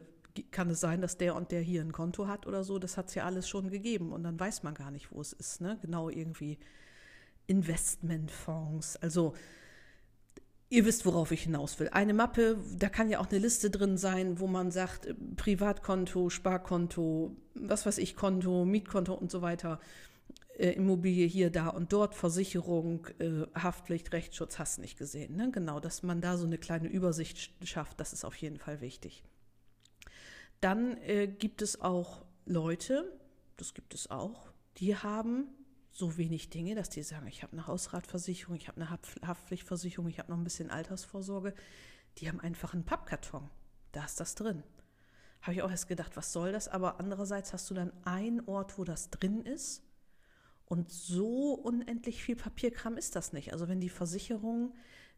kann 0.49 0.71
es 0.71 0.79
sein, 0.79 1.01
dass 1.01 1.19
der 1.19 1.35
und 1.35 1.51
der 1.51 1.61
hier 1.61 1.81
ein 1.81 1.91
Konto 1.91 2.27
hat 2.27 2.47
oder 2.47 2.63
so, 2.63 2.79
das 2.79 2.97
hat 2.97 3.09
es 3.09 3.15
ja 3.15 3.25
alles 3.25 3.47
schon 3.47 3.69
gegeben 3.69 4.11
und 4.11 4.23
dann 4.23 4.39
weiß 4.39 4.63
man 4.63 4.73
gar 4.73 4.89
nicht, 4.89 5.11
wo 5.11 5.21
es 5.21 5.33
ist, 5.33 5.61
ne? 5.61 5.77
Genau 5.83 6.09
irgendwie 6.09 6.57
Investmentfonds. 7.45 8.95
Also 8.97 9.35
Ihr 10.71 10.83
wisst, 10.83 11.05
worauf 11.05 11.31
ich 11.31 11.43
hinaus 11.43 11.79
will. 11.79 11.89
Eine 11.89 12.15
Mappe, 12.15 12.57
da 12.75 12.89
kann 12.89 13.07
ja 13.07 13.19
auch 13.19 13.29
eine 13.29 13.37
Liste 13.37 13.69
drin 13.69 13.99
sein, 13.99 14.39
wo 14.39 14.47
man 14.47 14.71
sagt, 14.71 15.07
Privatkonto, 15.35 16.31
Sparkonto, 16.31 17.35
was 17.53 17.85
weiß 17.85 17.99
ich, 17.99 18.15
Konto, 18.15 18.65
Mietkonto 18.65 19.13
und 19.13 19.29
so 19.29 19.43
weiter, 19.43 19.79
äh, 20.57 20.71
Immobilie 20.71 21.27
hier, 21.27 21.49
da 21.49 21.69
und 21.69 21.93
dort, 21.93 22.15
Versicherung, 22.15 23.07
äh, 23.19 23.45
Haftpflicht, 23.55 24.11
Rechtsschutz, 24.13 24.59
hast 24.59 24.79
nicht 24.79 24.97
gesehen. 24.97 25.35
Ne? 25.35 25.51
Genau, 25.51 25.79
dass 25.79 26.03
man 26.03 26.21
da 26.21 26.37
so 26.37 26.45
eine 26.45 26.57
kleine 26.57 26.87
Übersicht 26.87 27.51
schafft, 27.63 27.99
das 27.99 28.13
ist 28.13 28.25
auf 28.25 28.35
jeden 28.35 28.57
Fall 28.57 28.81
wichtig. 28.81 29.23
Dann 30.61 30.97
äh, 30.97 31.27
gibt 31.27 31.61
es 31.61 31.81
auch 31.81 32.25
Leute, 32.45 33.11
das 33.57 33.73
gibt 33.73 33.93
es 33.93 34.09
auch, 34.09 34.51
die 34.77 34.95
haben 34.95 35.47
so 35.95 36.17
wenig 36.17 36.49
Dinge, 36.49 36.75
dass 36.75 36.89
die 36.89 37.03
sagen, 37.03 37.27
ich 37.27 37.41
habe 37.41 37.53
eine 37.53 37.67
Hausratversicherung, 37.67 38.55
ich 38.55 38.67
habe 38.67 38.81
eine 38.81 38.89
Haftpflichtversicherung, 38.89 40.09
ich 40.09 40.19
habe 40.19 40.29
noch 40.29 40.37
ein 40.37 40.43
bisschen 40.43 40.69
Altersvorsorge. 40.69 41.53
Die 42.17 42.27
haben 42.27 42.41
einfach 42.41 42.73
einen 42.73 42.83
Pappkarton. 42.83 43.49
Da 43.93 44.03
ist 44.03 44.19
das 44.19 44.35
drin. 44.35 44.63
Habe 45.41 45.53
ich 45.53 45.61
auch 45.61 45.71
erst 45.71 45.87
gedacht, 45.87 46.17
was 46.17 46.33
soll 46.33 46.51
das? 46.51 46.67
Aber 46.67 46.99
andererseits 46.99 47.53
hast 47.53 47.69
du 47.69 47.73
dann 47.73 47.93
einen 48.03 48.41
Ort, 48.41 48.77
wo 48.77 48.83
das 48.83 49.09
drin 49.09 49.45
ist. 49.45 49.83
Und 50.65 50.91
so 50.91 51.53
unendlich 51.53 52.23
viel 52.23 52.35
Papierkram 52.35 52.97
ist 52.97 53.15
das 53.15 53.33
nicht. 53.33 53.53
Also 53.53 53.67
wenn 53.67 53.79
die 53.79 53.89
Versicherungen 53.89 54.73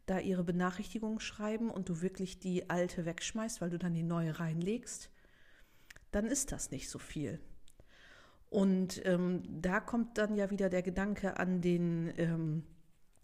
da 0.06 0.18
ihre 0.18 0.44
Benachrichtigungen 0.44 1.20
schreiben 1.20 1.70
und 1.70 1.88
du 1.88 2.00
wirklich 2.00 2.38
die 2.38 2.70
alte 2.70 3.04
wegschmeißt, 3.04 3.60
weil 3.60 3.70
du 3.70 3.78
dann 3.78 3.94
die 3.94 4.02
neue 4.02 4.38
reinlegst, 4.38 5.10
dann 6.10 6.26
ist 6.26 6.52
das 6.52 6.70
nicht 6.70 6.88
so 6.88 6.98
viel. 6.98 7.40
Und 8.50 9.04
ähm, 9.04 9.42
da 9.60 9.80
kommt 9.80 10.16
dann 10.16 10.34
ja 10.34 10.50
wieder 10.50 10.70
der 10.70 10.82
Gedanke 10.82 11.38
an 11.38 11.60
den 11.60 12.12
ähm, 12.16 12.64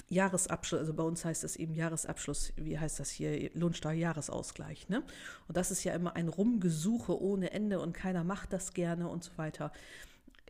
Jahresabschluss, 0.08 0.80
also 0.80 0.92
bei 0.92 1.02
uns 1.02 1.24
heißt 1.24 1.44
das 1.44 1.56
eben 1.56 1.74
Jahresabschluss, 1.74 2.52
wie 2.56 2.78
heißt 2.78 3.00
das 3.00 3.10
hier, 3.10 3.50
Lohnsteuerjahresausgleich. 3.54 4.90
Ne? 4.90 5.02
Und 5.48 5.56
das 5.56 5.70
ist 5.70 5.82
ja 5.84 5.94
immer 5.94 6.14
ein 6.16 6.28
Rumgesuche 6.28 7.18
ohne 7.18 7.52
Ende 7.52 7.80
und 7.80 7.94
keiner 7.94 8.24
macht 8.24 8.52
das 8.52 8.74
gerne 8.74 9.08
und 9.08 9.24
so 9.24 9.32
weiter. 9.36 9.72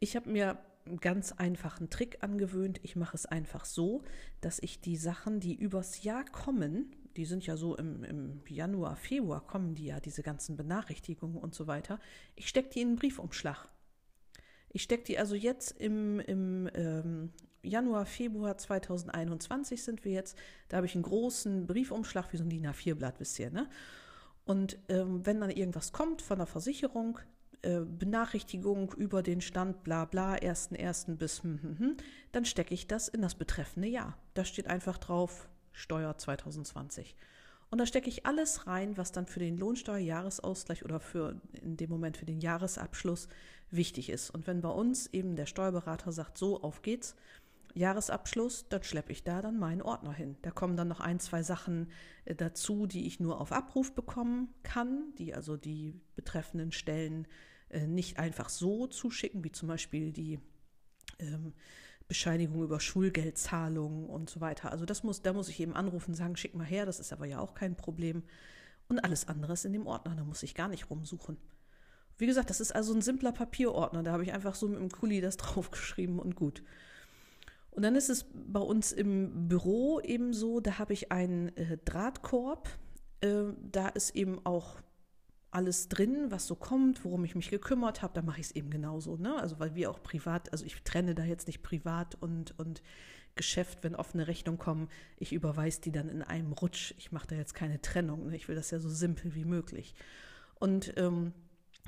Ich 0.00 0.16
habe 0.16 0.28
mir 0.28 0.58
ganz 1.00 1.32
einfachen 1.32 1.90
Trick 1.90 2.22
angewöhnt. 2.22 2.80
Ich 2.82 2.96
mache 2.96 3.16
es 3.16 3.26
einfach 3.26 3.64
so, 3.64 4.02
dass 4.40 4.58
ich 4.58 4.80
die 4.80 4.96
Sachen, 4.96 5.40
die 5.40 5.54
übers 5.54 6.02
Jahr 6.02 6.24
kommen, 6.24 6.94
die 7.16 7.24
sind 7.24 7.46
ja 7.46 7.56
so 7.56 7.76
im, 7.76 8.04
im 8.04 8.42
Januar, 8.48 8.96
Februar 8.96 9.46
kommen 9.46 9.74
die 9.74 9.86
ja, 9.86 10.00
diese 10.00 10.22
ganzen 10.22 10.56
Benachrichtigungen 10.56 11.38
und 11.38 11.54
so 11.54 11.66
weiter, 11.66 12.00
ich 12.34 12.48
stecke 12.48 12.70
die 12.70 12.80
in 12.80 12.88
einen 12.88 12.96
Briefumschlag. 12.96 13.68
Ich 14.68 14.82
stecke 14.82 15.04
die 15.04 15.18
also 15.18 15.36
jetzt 15.36 15.70
im, 15.80 16.18
im 16.20 16.68
ähm, 16.74 17.32
Januar, 17.62 18.06
Februar 18.06 18.58
2021 18.58 19.82
sind 19.82 20.04
wir 20.04 20.12
jetzt. 20.12 20.36
Da 20.68 20.78
habe 20.78 20.86
ich 20.86 20.94
einen 20.94 21.04
großen 21.04 21.66
Briefumschlag, 21.66 22.32
wie 22.32 22.36
so 22.36 22.44
ein 22.44 22.50
DIN 22.50 22.66
A4-Blatt, 22.66 23.20
wisst 23.20 23.38
ihr, 23.38 23.50
ne? 23.50 23.68
Und 24.44 24.78
ähm, 24.88 25.24
wenn 25.24 25.40
dann 25.40 25.50
irgendwas 25.50 25.92
kommt 25.92 26.20
von 26.20 26.38
der 26.38 26.46
Versicherung, 26.46 27.18
äh, 27.64 27.84
Benachrichtigung 27.84 28.92
über 28.94 29.22
den 29.22 29.40
Stand, 29.40 29.82
bla 29.82 30.04
bla, 30.04 30.34
1.1. 30.34 31.16
bis, 31.16 31.42
hm, 31.42 31.60
hm, 31.62 31.78
hm, 31.78 31.96
dann 32.32 32.44
stecke 32.44 32.74
ich 32.74 32.86
das 32.86 33.08
in 33.08 33.22
das 33.22 33.34
betreffende 33.34 33.88
Jahr. 33.88 34.16
Da 34.34 34.44
steht 34.44 34.66
einfach 34.66 34.98
drauf 34.98 35.48
Steuer 35.72 36.16
2020. 36.16 37.16
Und 37.70 37.78
da 37.78 37.86
stecke 37.86 38.08
ich 38.08 38.26
alles 38.26 38.66
rein, 38.66 38.96
was 38.96 39.10
dann 39.10 39.26
für 39.26 39.40
den 39.40 39.56
Lohnsteuerjahresausgleich 39.56 40.84
oder 40.84 41.00
für 41.00 41.40
in 41.60 41.76
dem 41.76 41.90
Moment 41.90 42.16
für 42.16 42.26
den 42.26 42.40
Jahresabschluss 42.40 43.28
wichtig 43.70 44.10
ist. 44.10 44.30
Und 44.30 44.46
wenn 44.46 44.60
bei 44.60 44.68
uns 44.68 45.08
eben 45.08 45.34
der 45.34 45.46
Steuerberater 45.46 46.12
sagt, 46.12 46.38
so, 46.38 46.62
auf 46.62 46.82
geht's, 46.82 47.16
Jahresabschluss, 47.74 48.68
dann 48.68 48.84
schleppe 48.84 49.12
ich 49.12 49.24
da 49.24 49.42
dann 49.42 49.58
meinen 49.58 49.82
Ordner 49.82 50.12
hin. 50.12 50.36
Da 50.42 50.50
kommen 50.50 50.76
dann 50.76 50.88
noch 50.88 51.00
ein, 51.00 51.18
zwei 51.18 51.42
Sachen 51.42 51.90
äh, 52.24 52.34
dazu, 52.34 52.86
die 52.86 53.06
ich 53.06 53.18
nur 53.18 53.40
auf 53.40 53.50
Abruf 53.52 53.92
bekommen 53.92 54.54
kann, 54.62 55.12
die 55.18 55.34
also 55.34 55.56
die 55.56 56.00
betreffenden 56.14 56.70
Stellen 56.70 57.26
nicht 57.86 58.18
einfach 58.18 58.48
so 58.48 58.86
zuschicken, 58.86 59.44
wie 59.44 59.52
zum 59.52 59.68
Beispiel 59.68 60.12
die 60.12 60.38
ähm, 61.18 61.52
Bescheinigung 62.06 62.62
über 62.62 62.80
Schulgeldzahlungen 62.80 64.06
und 64.06 64.28
so 64.28 64.40
weiter. 64.40 64.70
Also 64.70 64.84
das 64.84 65.02
muss, 65.02 65.22
da 65.22 65.32
muss 65.32 65.48
ich 65.48 65.60
eben 65.60 65.74
anrufen 65.74 66.14
sagen, 66.14 66.36
schick 66.36 66.54
mal 66.54 66.64
her, 66.64 66.86
das 66.86 67.00
ist 67.00 67.12
aber 67.12 67.26
ja 67.26 67.38
auch 67.38 67.54
kein 67.54 67.76
Problem. 67.76 68.22
Und 68.88 68.98
alles 68.98 69.28
andere 69.28 69.54
ist 69.54 69.64
in 69.64 69.72
dem 69.72 69.86
Ordner, 69.86 70.14
da 70.14 70.24
muss 70.24 70.42
ich 70.42 70.54
gar 70.54 70.68
nicht 70.68 70.90
rumsuchen. 70.90 71.38
Wie 72.18 72.26
gesagt, 72.26 72.50
das 72.50 72.60
ist 72.60 72.74
also 72.74 72.94
ein 72.94 73.02
simpler 73.02 73.32
Papierordner, 73.32 74.02
da 74.02 74.12
habe 74.12 74.22
ich 74.22 74.32
einfach 74.32 74.54
so 74.54 74.68
mit 74.68 74.78
dem 74.78 74.90
Kuli 74.90 75.20
das 75.20 75.36
draufgeschrieben 75.38 76.18
und 76.18 76.36
gut. 76.36 76.62
Und 77.70 77.82
dann 77.82 77.96
ist 77.96 78.08
es 78.08 78.26
bei 78.32 78.60
uns 78.60 78.92
im 78.92 79.48
Büro 79.48 80.00
eben 80.00 80.32
so, 80.32 80.60
da 80.60 80.78
habe 80.78 80.92
ich 80.92 81.10
einen 81.10 81.48
äh, 81.56 81.78
Drahtkorb, 81.84 82.68
äh, 83.20 83.44
da 83.72 83.88
ist 83.88 84.14
eben 84.14 84.44
auch 84.44 84.76
alles 85.54 85.88
drin, 85.88 86.26
was 86.30 86.46
so 86.46 86.56
kommt, 86.56 87.04
worum 87.04 87.24
ich 87.24 87.34
mich 87.34 87.50
gekümmert 87.50 88.02
habe, 88.02 88.14
da 88.14 88.22
mache 88.22 88.40
ich 88.40 88.46
es 88.46 88.52
eben 88.52 88.70
genauso. 88.70 89.16
Ne? 89.16 89.36
Also 89.36 89.60
weil 89.60 89.74
wir 89.74 89.90
auch 89.90 90.02
privat, 90.02 90.52
also 90.52 90.64
ich 90.64 90.82
trenne 90.82 91.14
da 91.14 91.24
jetzt 91.24 91.46
nicht 91.46 91.62
privat 91.62 92.16
und, 92.20 92.58
und 92.58 92.82
Geschäft, 93.36 93.82
wenn 93.82 93.94
offene 93.94 94.26
Rechnungen 94.26 94.58
kommen, 94.58 94.88
ich 95.16 95.32
überweise 95.32 95.80
die 95.80 95.92
dann 95.92 96.08
in 96.08 96.22
einem 96.22 96.52
Rutsch. 96.52 96.94
Ich 96.98 97.12
mache 97.12 97.26
da 97.28 97.36
jetzt 97.36 97.54
keine 97.54 97.80
Trennung. 97.80 98.26
Ne? 98.26 98.36
Ich 98.36 98.48
will 98.48 98.54
das 98.54 98.70
ja 98.70 98.78
so 98.78 98.88
simpel 98.88 99.34
wie 99.34 99.44
möglich. 99.44 99.94
Und 100.56 100.94
ähm, 100.96 101.32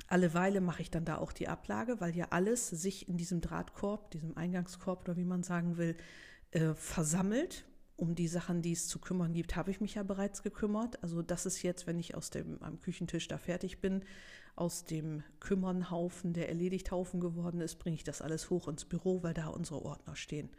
alle 0.07 0.33
Weile 0.33 0.61
mache 0.61 0.81
ich 0.81 0.91
dann 0.91 1.05
da 1.05 1.17
auch 1.17 1.31
die 1.31 1.47
Ablage, 1.47 1.99
weil 1.99 2.15
ja 2.15 2.27
alles 2.29 2.69
sich 2.69 3.09
in 3.09 3.17
diesem 3.17 3.41
Drahtkorb, 3.41 4.11
diesem 4.11 4.37
Eingangskorb 4.37 5.01
oder 5.01 5.17
wie 5.17 5.25
man 5.25 5.43
sagen 5.43 5.77
will, 5.77 5.95
äh, 6.51 6.73
versammelt 6.73 7.65
um 7.97 8.13
die 8.13 8.27
Sachen, 8.27 8.61
die 8.61 8.71
es 8.71 8.87
zu 8.87 8.99
kümmern 8.99 9.33
gibt, 9.33 9.55
habe 9.55 9.71
ich 9.71 9.81
mich 9.81 9.95
ja 9.95 10.03
bereits 10.03 10.43
gekümmert. 10.43 11.01
Also 11.03 11.21
das 11.23 11.45
ist 11.45 11.63
jetzt, 11.63 11.87
wenn 11.87 11.99
ich 11.99 12.15
aus 12.15 12.29
dem 12.29 12.61
am 12.61 12.79
Küchentisch 12.79 13.27
da 13.27 13.37
fertig 13.37 13.81
bin, 13.81 14.03
aus 14.55 14.85
dem 14.85 15.23
Kümmernhaufen, 15.39 16.33
der 16.33 16.47
Erledigthaufen 16.47 17.19
geworden 17.19 17.59
ist, 17.59 17.79
bringe 17.79 17.95
ich 17.95 18.03
das 18.03 18.21
alles 18.21 18.49
hoch 18.49 18.67
ins 18.67 18.85
Büro, 18.85 19.23
weil 19.23 19.33
da 19.33 19.47
unsere 19.47 19.83
Ordner 19.83 20.15
stehen. 20.15 20.49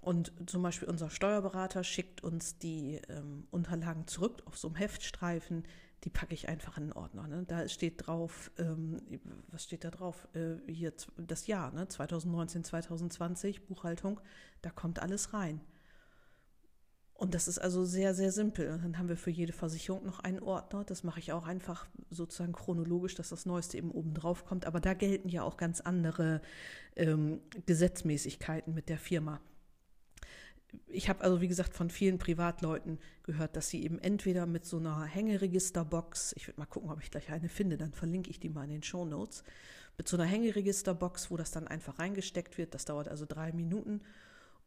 Und 0.00 0.32
zum 0.46 0.62
Beispiel 0.62 0.88
unser 0.88 1.10
Steuerberater 1.10 1.82
schickt 1.84 2.22
uns 2.22 2.58
die 2.58 3.00
ähm, 3.08 3.46
Unterlagen 3.50 4.06
zurück 4.06 4.42
auf 4.46 4.56
so 4.56 4.68
einem 4.68 4.76
Heftstreifen. 4.76 5.64
Die 6.04 6.10
packe 6.10 6.34
ich 6.34 6.48
einfach 6.48 6.76
in 6.76 6.84
den 6.84 6.92
Ordner. 6.92 7.26
Ne? 7.26 7.44
Da 7.46 7.68
steht 7.68 8.06
drauf, 8.06 8.52
ähm, 8.58 9.00
was 9.48 9.64
steht 9.64 9.84
da 9.84 9.90
drauf? 9.90 10.28
Äh, 10.34 10.72
hier 10.72 10.92
das 11.16 11.48
Jahr, 11.48 11.72
ne? 11.72 11.88
2019, 11.88 12.62
2020, 12.62 13.66
Buchhaltung. 13.66 14.20
Da 14.62 14.70
kommt 14.70 15.00
alles 15.00 15.34
rein. 15.34 15.60
Und 17.18 17.34
das 17.34 17.48
ist 17.48 17.58
also 17.58 17.84
sehr, 17.84 18.14
sehr 18.14 18.30
simpel. 18.30 18.78
Dann 18.80 18.96
haben 18.96 19.08
wir 19.08 19.16
für 19.16 19.32
jede 19.32 19.52
Versicherung 19.52 20.06
noch 20.06 20.20
einen 20.20 20.40
Ordner. 20.40 20.84
Das 20.84 21.02
mache 21.02 21.18
ich 21.18 21.32
auch 21.32 21.48
einfach 21.48 21.88
sozusagen 22.10 22.52
chronologisch, 22.52 23.16
dass 23.16 23.30
das 23.30 23.44
Neueste 23.44 23.76
eben 23.76 23.90
oben 23.90 24.14
drauf 24.14 24.44
kommt. 24.44 24.66
Aber 24.66 24.78
da 24.78 24.94
gelten 24.94 25.28
ja 25.28 25.42
auch 25.42 25.56
ganz 25.56 25.80
andere 25.80 26.40
ähm, 26.94 27.40
Gesetzmäßigkeiten 27.66 28.72
mit 28.72 28.88
der 28.88 28.98
Firma. 28.98 29.40
Ich 30.86 31.08
habe 31.08 31.24
also, 31.24 31.40
wie 31.40 31.48
gesagt, 31.48 31.74
von 31.74 31.90
vielen 31.90 32.18
Privatleuten 32.18 33.00
gehört, 33.24 33.56
dass 33.56 33.68
sie 33.68 33.82
eben 33.82 33.98
entweder 33.98 34.46
mit 34.46 34.64
so 34.64 34.76
einer 34.76 35.02
Hängeregisterbox, 35.02 36.34
ich 36.36 36.46
würde 36.46 36.60
mal 36.60 36.66
gucken, 36.66 36.88
ob 36.88 37.02
ich 37.02 37.10
gleich 37.10 37.32
eine 37.32 37.48
finde, 37.48 37.76
dann 37.76 37.92
verlinke 37.92 38.30
ich 38.30 38.38
die 38.38 38.48
mal 38.48 38.62
in 38.62 38.70
den 38.70 38.82
Show 38.84 39.04
Notes, 39.04 39.42
mit 39.96 40.06
so 40.06 40.16
einer 40.16 40.26
Hängeregisterbox, 40.26 41.32
wo 41.32 41.36
das 41.36 41.50
dann 41.50 41.66
einfach 41.66 41.98
reingesteckt 41.98 42.58
wird. 42.58 42.74
Das 42.74 42.84
dauert 42.84 43.08
also 43.08 43.26
drei 43.26 43.50
Minuten 43.50 44.02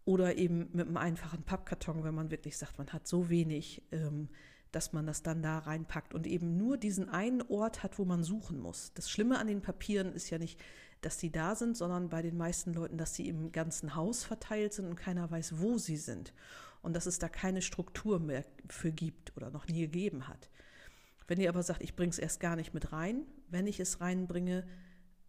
oder 0.05 0.37
eben 0.37 0.69
mit 0.73 0.87
einem 0.87 0.97
einfachen 0.97 1.43
Pappkarton, 1.43 2.03
wenn 2.03 2.15
man 2.15 2.31
wirklich 2.31 2.57
sagt, 2.57 2.77
man 2.77 2.91
hat 2.91 3.07
so 3.07 3.29
wenig, 3.29 3.83
ähm, 3.91 4.29
dass 4.71 4.93
man 4.93 5.05
das 5.05 5.21
dann 5.21 5.43
da 5.43 5.59
reinpackt 5.59 6.13
und 6.13 6.25
eben 6.25 6.57
nur 6.57 6.77
diesen 6.77 7.09
einen 7.09 7.41
Ort 7.41 7.83
hat, 7.83 7.99
wo 7.99 8.05
man 8.05 8.23
suchen 8.23 8.59
muss. 8.59 8.93
Das 8.93 9.09
Schlimme 9.09 9.37
an 9.37 9.47
den 9.47 9.61
Papieren 9.61 10.13
ist 10.13 10.29
ja 10.29 10.37
nicht, 10.37 10.59
dass 11.01 11.17
die 11.17 11.31
da 11.31 11.55
sind, 11.55 11.75
sondern 11.75 12.09
bei 12.09 12.21
den 12.21 12.37
meisten 12.37 12.73
Leuten, 12.73 12.97
dass 12.97 13.15
sie 13.15 13.27
im 13.27 13.51
ganzen 13.51 13.95
Haus 13.95 14.23
verteilt 14.23 14.73
sind 14.73 14.85
und 14.85 14.95
keiner 14.95 15.29
weiß, 15.29 15.59
wo 15.59 15.77
sie 15.77 15.97
sind. 15.97 16.33
Und 16.81 16.95
dass 16.95 17.05
es 17.05 17.19
da 17.19 17.27
keine 17.27 17.61
Struktur 17.61 18.19
mehr 18.19 18.45
für 18.69 18.91
gibt 18.91 19.35
oder 19.35 19.51
noch 19.51 19.67
nie 19.67 19.81
gegeben 19.81 20.27
hat. 20.27 20.49
Wenn 21.27 21.39
ihr 21.39 21.49
aber 21.49 21.63
sagt, 21.63 21.83
ich 21.83 21.95
bringe 21.95 22.09
es 22.09 22.19
erst 22.19 22.39
gar 22.39 22.55
nicht 22.55 22.73
mit 22.73 22.91
rein, 22.91 23.25
wenn 23.49 23.67
ich 23.67 23.79
es 23.79 24.01
reinbringe, 24.01 24.65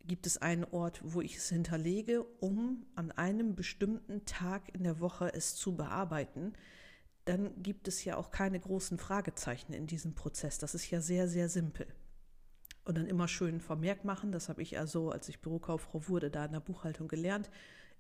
gibt 0.07 0.27
es 0.27 0.39
einen 0.39 0.65
Ort, 0.65 1.01
wo 1.05 1.21
ich 1.21 1.37
es 1.37 1.49
hinterlege, 1.49 2.25
um 2.41 2.87
an 2.95 3.13
einem 3.13 3.55
bestimmten 3.55 4.25
Tag 4.25 4.75
in 4.75 4.85
der 4.85 5.01
Woche 5.01 5.33
es 5.33 5.55
zu 5.57 5.77
bearbeiten, 5.77 6.53
dann 7.25 7.63
gibt 7.63 7.89
es 7.89 8.05
ja 8.05 8.17
auch 8.17 8.31
keine 8.31 8.59
großen 8.59 8.99
Fragezeichen 8.99 9.73
in 9.73 9.87
diesem 9.87 10.15
Prozess. 10.15 10.59
Das 10.59 10.75
ist 10.75 10.91
ja 10.91 11.01
sehr, 11.01 11.29
sehr 11.29 11.49
simpel. 11.49 11.87
Und 12.85 12.99
dann 12.99 13.07
immer 13.07 13.29
schön 13.29 13.61
Vermerk 13.61 14.05
machen, 14.05 14.33
das 14.33 14.49
habe 14.49 14.61
ich 14.61 14.79
also, 14.79 15.11
als 15.11 15.29
ich 15.29 15.41
Bürokauffrau 15.41 16.09
wurde, 16.09 16.31
da 16.31 16.45
in 16.45 16.53
der 16.53 16.61
Buchhaltung 16.61 17.07
gelernt, 17.07 17.49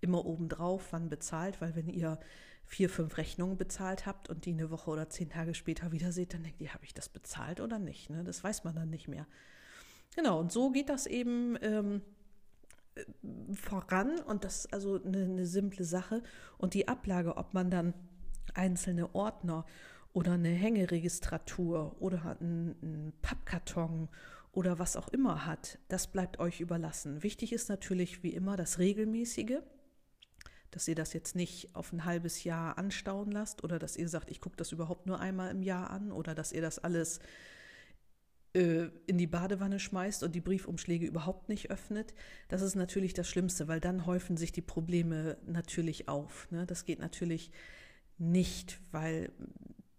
immer 0.00 0.24
obendrauf, 0.24 0.88
wann 0.90 1.08
bezahlt, 1.08 1.60
weil 1.60 1.76
wenn 1.76 1.88
ihr 1.88 2.18
vier, 2.64 2.90
fünf 2.90 3.16
Rechnungen 3.16 3.56
bezahlt 3.56 4.06
habt 4.06 4.28
und 4.28 4.44
die 4.44 4.52
eine 4.52 4.70
Woche 4.70 4.90
oder 4.90 5.08
zehn 5.08 5.28
Tage 5.28 5.54
später 5.54 5.92
wieder 5.92 6.10
seht, 6.10 6.34
dann 6.34 6.42
denkt 6.42 6.60
ihr, 6.60 6.74
habe 6.74 6.84
ich 6.84 6.94
das 6.94 7.08
bezahlt 7.08 7.60
oder 7.60 7.78
nicht? 7.78 8.10
Ne? 8.10 8.24
Das 8.24 8.42
weiß 8.42 8.64
man 8.64 8.74
dann 8.74 8.90
nicht 8.90 9.06
mehr. 9.06 9.26
Genau, 10.14 10.40
und 10.40 10.52
so 10.52 10.70
geht 10.70 10.88
das 10.88 11.06
eben 11.06 11.56
ähm, 11.62 12.02
äh, 12.94 13.04
voran 13.54 14.18
und 14.20 14.44
das 14.44 14.64
ist 14.64 14.74
also 14.74 15.02
eine, 15.02 15.24
eine 15.24 15.46
simple 15.46 15.84
Sache. 15.84 16.22
Und 16.58 16.74
die 16.74 16.88
Ablage, 16.88 17.36
ob 17.36 17.54
man 17.54 17.70
dann 17.70 17.94
einzelne 18.54 19.14
Ordner 19.14 19.64
oder 20.12 20.32
eine 20.32 20.50
Hängeregistratur 20.50 21.96
oder 22.00 22.36
einen 22.40 23.12
Pappkarton 23.22 24.08
oder 24.52 24.78
was 24.78 24.96
auch 24.96 25.08
immer 25.08 25.46
hat, 25.46 25.78
das 25.88 26.06
bleibt 26.06 26.38
euch 26.38 26.60
überlassen. 26.60 27.22
Wichtig 27.22 27.52
ist 27.52 27.70
natürlich 27.70 28.22
wie 28.22 28.34
immer 28.34 28.56
das 28.56 28.78
Regelmäßige, 28.78 29.60
dass 30.70 30.88
ihr 30.88 30.94
das 30.94 31.14
jetzt 31.14 31.34
nicht 31.34 31.74
auf 31.74 31.92
ein 31.92 32.04
halbes 32.04 32.44
Jahr 32.44 32.76
anstauen 32.76 33.30
lasst 33.30 33.64
oder 33.64 33.78
dass 33.78 33.96
ihr 33.96 34.08
sagt, 34.08 34.30
ich 34.30 34.42
gucke 34.42 34.56
das 34.56 34.72
überhaupt 34.72 35.06
nur 35.06 35.20
einmal 35.20 35.50
im 35.50 35.62
Jahr 35.62 35.90
an 35.90 36.12
oder 36.12 36.34
dass 36.34 36.52
ihr 36.52 36.60
das 36.60 36.78
alles 36.78 37.20
äh, 38.54 38.88
in 39.06 39.18
die 39.18 39.26
Badewanne 39.26 39.78
schmeißt 39.78 40.22
und 40.22 40.34
die 40.34 40.40
Briefumschläge 40.40 41.06
überhaupt 41.06 41.48
nicht 41.48 41.70
öffnet. 41.70 42.14
Das 42.48 42.62
ist 42.62 42.74
natürlich 42.74 43.14
das 43.14 43.28
Schlimmste, 43.28 43.68
weil 43.68 43.80
dann 43.80 44.06
häufen 44.06 44.36
sich 44.36 44.52
die 44.52 44.62
Probleme 44.62 45.38
natürlich 45.46 46.08
auf. 46.08 46.50
Ne? 46.50 46.66
Das 46.66 46.84
geht 46.84 46.98
natürlich 46.98 47.50
nicht, 48.18 48.78
weil 48.90 49.32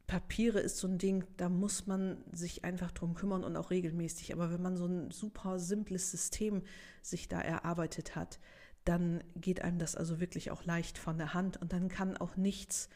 Papiere 0.06 0.60
ist 0.60 0.78
so 0.78 0.88
ein 0.88 1.00
Ding, 1.00 1.26
da 1.38 1.50
muss 1.50 1.88
man 1.88 2.24
sich 2.32 2.64
einfach 2.64 2.92
drum 2.92 3.16
kümmern 3.16 3.44
und 3.44 3.56
auch 3.58 3.72
regelmäßig. 3.72 4.34
Aber 4.34 4.52
wenn 4.52 4.62
man 4.62 4.78
so 4.78 4.86
ein 4.86 5.10
super 5.10 5.58
simples 5.58 6.12
System 6.12 6.62
sich 7.02 7.28
da 7.28 7.42
erarbeitet 7.42 8.16
hat, 8.16 8.40
dann 8.86 9.24
geht 9.36 9.62
einem 9.62 9.80
das 9.80 9.96
also 9.96 10.20
wirklich 10.20 10.52
auch 10.52 10.66
leicht 10.66 10.98
von 10.98 11.18
der 11.18 11.34
Hand 11.34 11.58
und 11.58 11.74
dann 11.74 11.88
kann 11.88 12.18
auch 12.18 12.36
nichts 12.36 12.90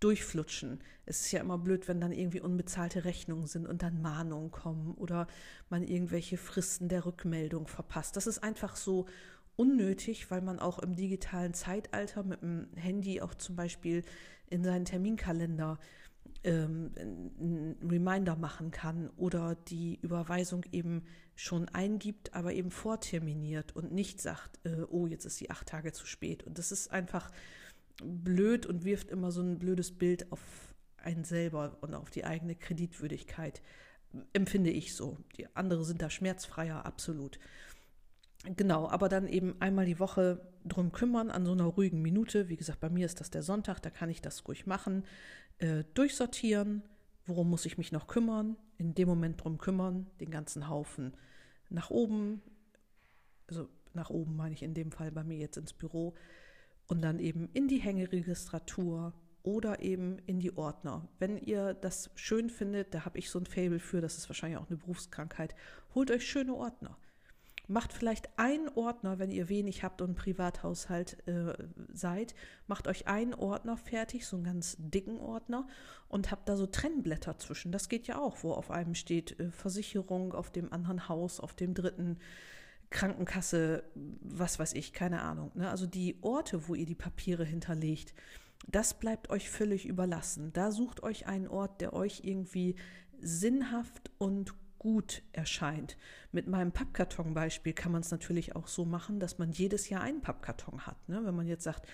durchflutschen. 0.00 0.80
Es 1.06 1.20
ist 1.20 1.32
ja 1.32 1.40
immer 1.40 1.58
blöd, 1.58 1.88
wenn 1.88 2.00
dann 2.00 2.12
irgendwie 2.12 2.40
unbezahlte 2.40 3.04
Rechnungen 3.04 3.46
sind 3.46 3.66
und 3.66 3.82
dann 3.82 4.00
Mahnungen 4.00 4.50
kommen 4.50 4.94
oder 4.94 5.26
man 5.68 5.82
irgendwelche 5.82 6.36
Fristen 6.36 6.88
der 6.88 7.04
Rückmeldung 7.04 7.66
verpasst. 7.66 8.16
Das 8.16 8.26
ist 8.26 8.42
einfach 8.42 8.76
so 8.76 9.06
unnötig, 9.56 10.30
weil 10.30 10.40
man 10.40 10.58
auch 10.58 10.78
im 10.78 10.96
digitalen 10.96 11.52
Zeitalter 11.52 12.22
mit 12.22 12.42
dem 12.42 12.68
Handy 12.76 13.20
auch 13.20 13.34
zum 13.34 13.56
Beispiel 13.56 14.02
in 14.48 14.64
seinen 14.64 14.86
Terminkalender 14.86 15.78
ähm, 16.44 16.92
einen 16.96 17.76
Reminder 17.90 18.36
machen 18.36 18.70
kann 18.70 19.10
oder 19.16 19.54
die 19.54 19.98
Überweisung 20.00 20.64
eben 20.72 21.04
schon 21.34 21.68
eingibt, 21.68 22.34
aber 22.34 22.52
eben 22.52 22.70
vorterminiert 22.70 23.74
und 23.76 23.92
nicht 23.92 24.20
sagt, 24.20 24.58
äh, 24.64 24.82
oh, 24.88 25.06
jetzt 25.06 25.24
ist 25.24 25.36
sie 25.36 25.50
acht 25.50 25.68
Tage 25.68 25.92
zu 25.92 26.06
spät. 26.06 26.42
Und 26.42 26.58
das 26.58 26.72
ist 26.72 26.90
einfach 26.90 27.30
blöd 28.04 28.66
und 28.66 28.84
wirft 28.84 29.10
immer 29.10 29.32
so 29.32 29.42
ein 29.42 29.58
blödes 29.58 29.92
Bild 29.92 30.30
auf 30.32 30.40
einen 30.96 31.24
selber 31.24 31.78
und 31.80 31.94
auf 31.94 32.10
die 32.10 32.24
eigene 32.24 32.54
Kreditwürdigkeit. 32.54 33.62
Empfinde 34.32 34.70
ich 34.70 34.94
so. 34.94 35.16
Die 35.36 35.46
andere 35.54 35.84
sind 35.84 36.02
da 36.02 36.10
schmerzfreier, 36.10 36.84
absolut. 36.84 37.38
Genau, 38.56 38.88
aber 38.88 39.08
dann 39.08 39.28
eben 39.28 39.54
einmal 39.60 39.84
die 39.84 39.98
Woche 39.98 40.40
drum 40.64 40.92
kümmern 40.92 41.30
an 41.30 41.44
so 41.44 41.52
einer 41.52 41.64
ruhigen 41.64 42.02
Minute. 42.02 42.48
Wie 42.48 42.56
gesagt, 42.56 42.80
bei 42.80 42.88
mir 42.88 43.06
ist 43.06 43.20
das 43.20 43.30
der 43.30 43.42
Sonntag, 43.42 43.80
da 43.80 43.90
kann 43.90 44.10
ich 44.10 44.22
das 44.22 44.46
ruhig 44.48 44.66
machen. 44.66 45.04
Äh, 45.58 45.84
durchsortieren, 45.94 46.82
worum 47.26 47.50
muss 47.50 47.66
ich 47.66 47.76
mich 47.76 47.92
noch 47.92 48.06
kümmern, 48.06 48.56
in 48.78 48.94
dem 48.94 49.08
Moment 49.08 49.42
drum 49.42 49.58
kümmern, 49.58 50.06
den 50.20 50.30
ganzen 50.30 50.68
Haufen 50.68 51.14
nach 51.68 51.90
oben, 51.90 52.42
also 53.46 53.68
nach 53.92 54.10
oben 54.10 54.36
meine 54.36 54.54
ich 54.54 54.62
in 54.62 54.74
dem 54.74 54.90
Fall 54.90 55.12
bei 55.12 55.22
mir 55.22 55.36
jetzt 55.36 55.56
ins 55.56 55.72
Büro, 55.72 56.14
und 56.90 57.02
dann 57.02 57.20
eben 57.20 57.48
in 57.52 57.68
die 57.68 57.78
Hängeregistratur 57.78 59.14
oder 59.44 59.80
eben 59.80 60.18
in 60.26 60.40
die 60.40 60.56
Ordner. 60.56 61.08
Wenn 61.20 61.38
ihr 61.38 61.72
das 61.72 62.10
schön 62.16 62.50
findet, 62.50 62.92
da 62.92 63.04
habe 63.04 63.16
ich 63.18 63.30
so 63.30 63.38
ein 63.38 63.46
Fable 63.46 63.78
für, 63.78 64.00
das 64.00 64.18
ist 64.18 64.28
wahrscheinlich 64.28 64.58
auch 64.58 64.68
eine 64.68 64.76
Berufskrankheit, 64.76 65.54
holt 65.94 66.10
euch 66.10 66.26
schöne 66.26 66.52
Ordner. 66.52 66.98
Macht 67.68 67.92
vielleicht 67.92 68.36
einen 68.36 68.68
Ordner, 68.70 69.20
wenn 69.20 69.30
ihr 69.30 69.48
wenig 69.48 69.84
habt 69.84 70.02
und 70.02 70.16
Privathaushalt 70.16 71.24
äh, 71.28 71.54
seid, 71.92 72.34
macht 72.66 72.88
euch 72.88 73.06
einen 73.06 73.34
Ordner 73.34 73.76
fertig, 73.76 74.26
so 74.26 74.34
einen 74.34 74.44
ganz 74.44 74.76
dicken 74.80 75.20
Ordner 75.20 75.68
und 76.08 76.32
habt 76.32 76.48
da 76.48 76.56
so 76.56 76.66
Trennblätter 76.66 77.38
zwischen. 77.38 77.70
Das 77.70 77.88
geht 77.88 78.08
ja 78.08 78.18
auch, 78.18 78.42
wo 78.42 78.50
auf 78.50 78.72
einem 78.72 78.96
steht 78.96 79.38
äh, 79.38 79.52
Versicherung, 79.52 80.32
auf 80.32 80.50
dem 80.50 80.72
anderen 80.72 81.08
Haus, 81.08 81.38
auf 81.38 81.54
dem 81.54 81.72
dritten 81.72 82.18
Krankenkasse, 82.90 83.84
was 83.94 84.58
weiß 84.58 84.74
ich, 84.74 84.92
keine 84.92 85.22
Ahnung. 85.22 85.52
Ne? 85.54 85.70
Also 85.70 85.86
die 85.86 86.18
Orte, 86.22 86.68
wo 86.68 86.74
ihr 86.74 86.86
die 86.86 86.96
Papiere 86.96 87.44
hinterlegt, 87.44 88.14
das 88.68 88.98
bleibt 88.98 89.30
euch 89.30 89.48
völlig 89.48 89.86
überlassen. 89.86 90.52
Da 90.52 90.72
sucht 90.72 91.02
euch 91.02 91.26
einen 91.26 91.48
Ort, 91.48 91.80
der 91.80 91.92
euch 91.92 92.22
irgendwie 92.24 92.74
sinnhaft 93.20 94.10
und 94.18 94.54
gut 94.78 95.22
erscheint. 95.32 95.96
Mit 96.32 96.48
meinem 96.48 96.72
Pappkarton-Beispiel 96.72 97.74
kann 97.74 97.92
man 97.92 98.00
es 98.00 98.10
natürlich 98.10 98.56
auch 98.56 98.66
so 98.66 98.84
machen, 98.84 99.20
dass 99.20 99.38
man 99.38 99.52
jedes 99.52 99.88
Jahr 99.88 100.02
einen 100.02 100.22
Pappkarton 100.22 100.86
hat. 100.86 101.08
Ne? 101.08 101.20
Wenn 101.24 101.36
man 101.36 101.46
jetzt 101.46 101.64
sagt, 101.64 101.86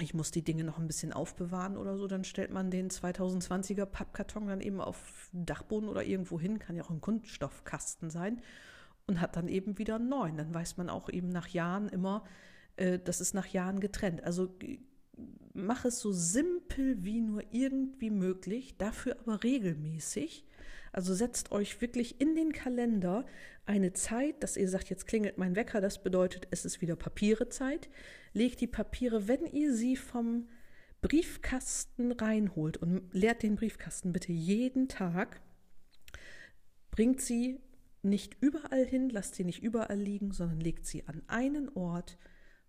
ich 0.00 0.12
muss 0.12 0.30
die 0.30 0.42
Dinge 0.42 0.64
noch 0.64 0.78
ein 0.78 0.86
bisschen 0.86 1.12
aufbewahren 1.12 1.76
oder 1.76 1.96
so, 1.96 2.06
dann 2.06 2.24
stellt 2.24 2.50
man 2.50 2.70
den 2.70 2.90
2020er 2.90 3.86
Pappkarton 3.86 4.48
dann 4.48 4.60
eben 4.60 4.80
auf 4.80 5.30
Dachboden 5.32 5.88
oder 5.88 6.02
irgendwo 6.02 6.40
hin, 6.40 6.58
kann 6.58 6.76
ja 6.76 6.82
auch 6.82 6.90
ein 6.90 7.00
Kunststoffkasten 7.00 8.10
sein 8.10 8.42
und 9.06 9.20
hat 9.20 9.36
dann 9.36 9.48
eben 9.48 9.78
wieder 9.78 9.96
einen 9.96 10.08
neuen. 10.08 10.36
Dann 10.36 10.54
weiß 10.54 10.76
man 10.76 10.88
auch 10.88 11.08
eben 11.08 11.28
nach 11.28 11.48
Jahren 11.48 11.88
immer, 11.88 12.24
äh, 12.76 12.98
das 12.98 13.20
ist 13.20 13.34
nach 13.34 13.46
Jahren 13.46 13.80
getrennt. 13.80 14.22
Also 14.24 14.54
mach 15.54 15.84
es 15.84 16.00
so 16.00 16.12
simpel 16.12 17.04
wie 17.04 17.20
nur 17.20 17.42
irgendwie 17.50 18.10
möglich, 18.10 18.76
dafür 18.78 19.18
aber 19.20 19.42
regelmäßig. 19.42 20.46
Also 20.92 21.14
setzt 21.14 21.52
euch 21.52 21.80
wirklich 21.80 22.20
in 22.20 22.34
den 22.34 22.52
Kalender 22.52 23.24
eine 23.64 23.92
Zeit, 23.92 24.42
dass 24.42 24.56
ihr 24.56 24.68
sagt, 24.68 24.90
jetzt 24.90 25.06
klingelt 25.06 25.38
mein 25.38 25.56
Wecker, 25.56 25.80
das 25.80 26.02
bedeutet, 26.02 26.48
es 26.50 26.64
ist 26.64 26.80
wieder 26.80 26.96
Papierezeit. 26.96 27.88
Legt 28.34 28.60
die 28.60 28.66
Papiere, 28.66 29.28
wenn 29.28 29.46
ihr 29.46 29.74
sie 29.74 29.96
vom 29.96 30.48
Briefkasten 31.00 32.12
reinholt 32.12 32.76
und 32.76 33.12
leert 33.12 33.42
den 33.42 33.56
Briefkasten 33.56 34.12
bitte 34.12 34.32
jeden 34.32 34.88
Tag, 34.88 35.40
bringt 36.90 37.20
sie 37.20 37.60
nicht 38.02 38.36
überall 38.40 38.84
hin, 38.84 39.08
lasst 39.08 39.36
sie 39.36 39.44
nicht 39.44 39.62
überall 39.62 39.98
liegen, 39.98 40.32
sondern 40.32 40.60
legt 40.60 40.86
sie 40.86 41.06
an 41.06 41.22
einen 41.28 41.68
Ort, 41.70 42.18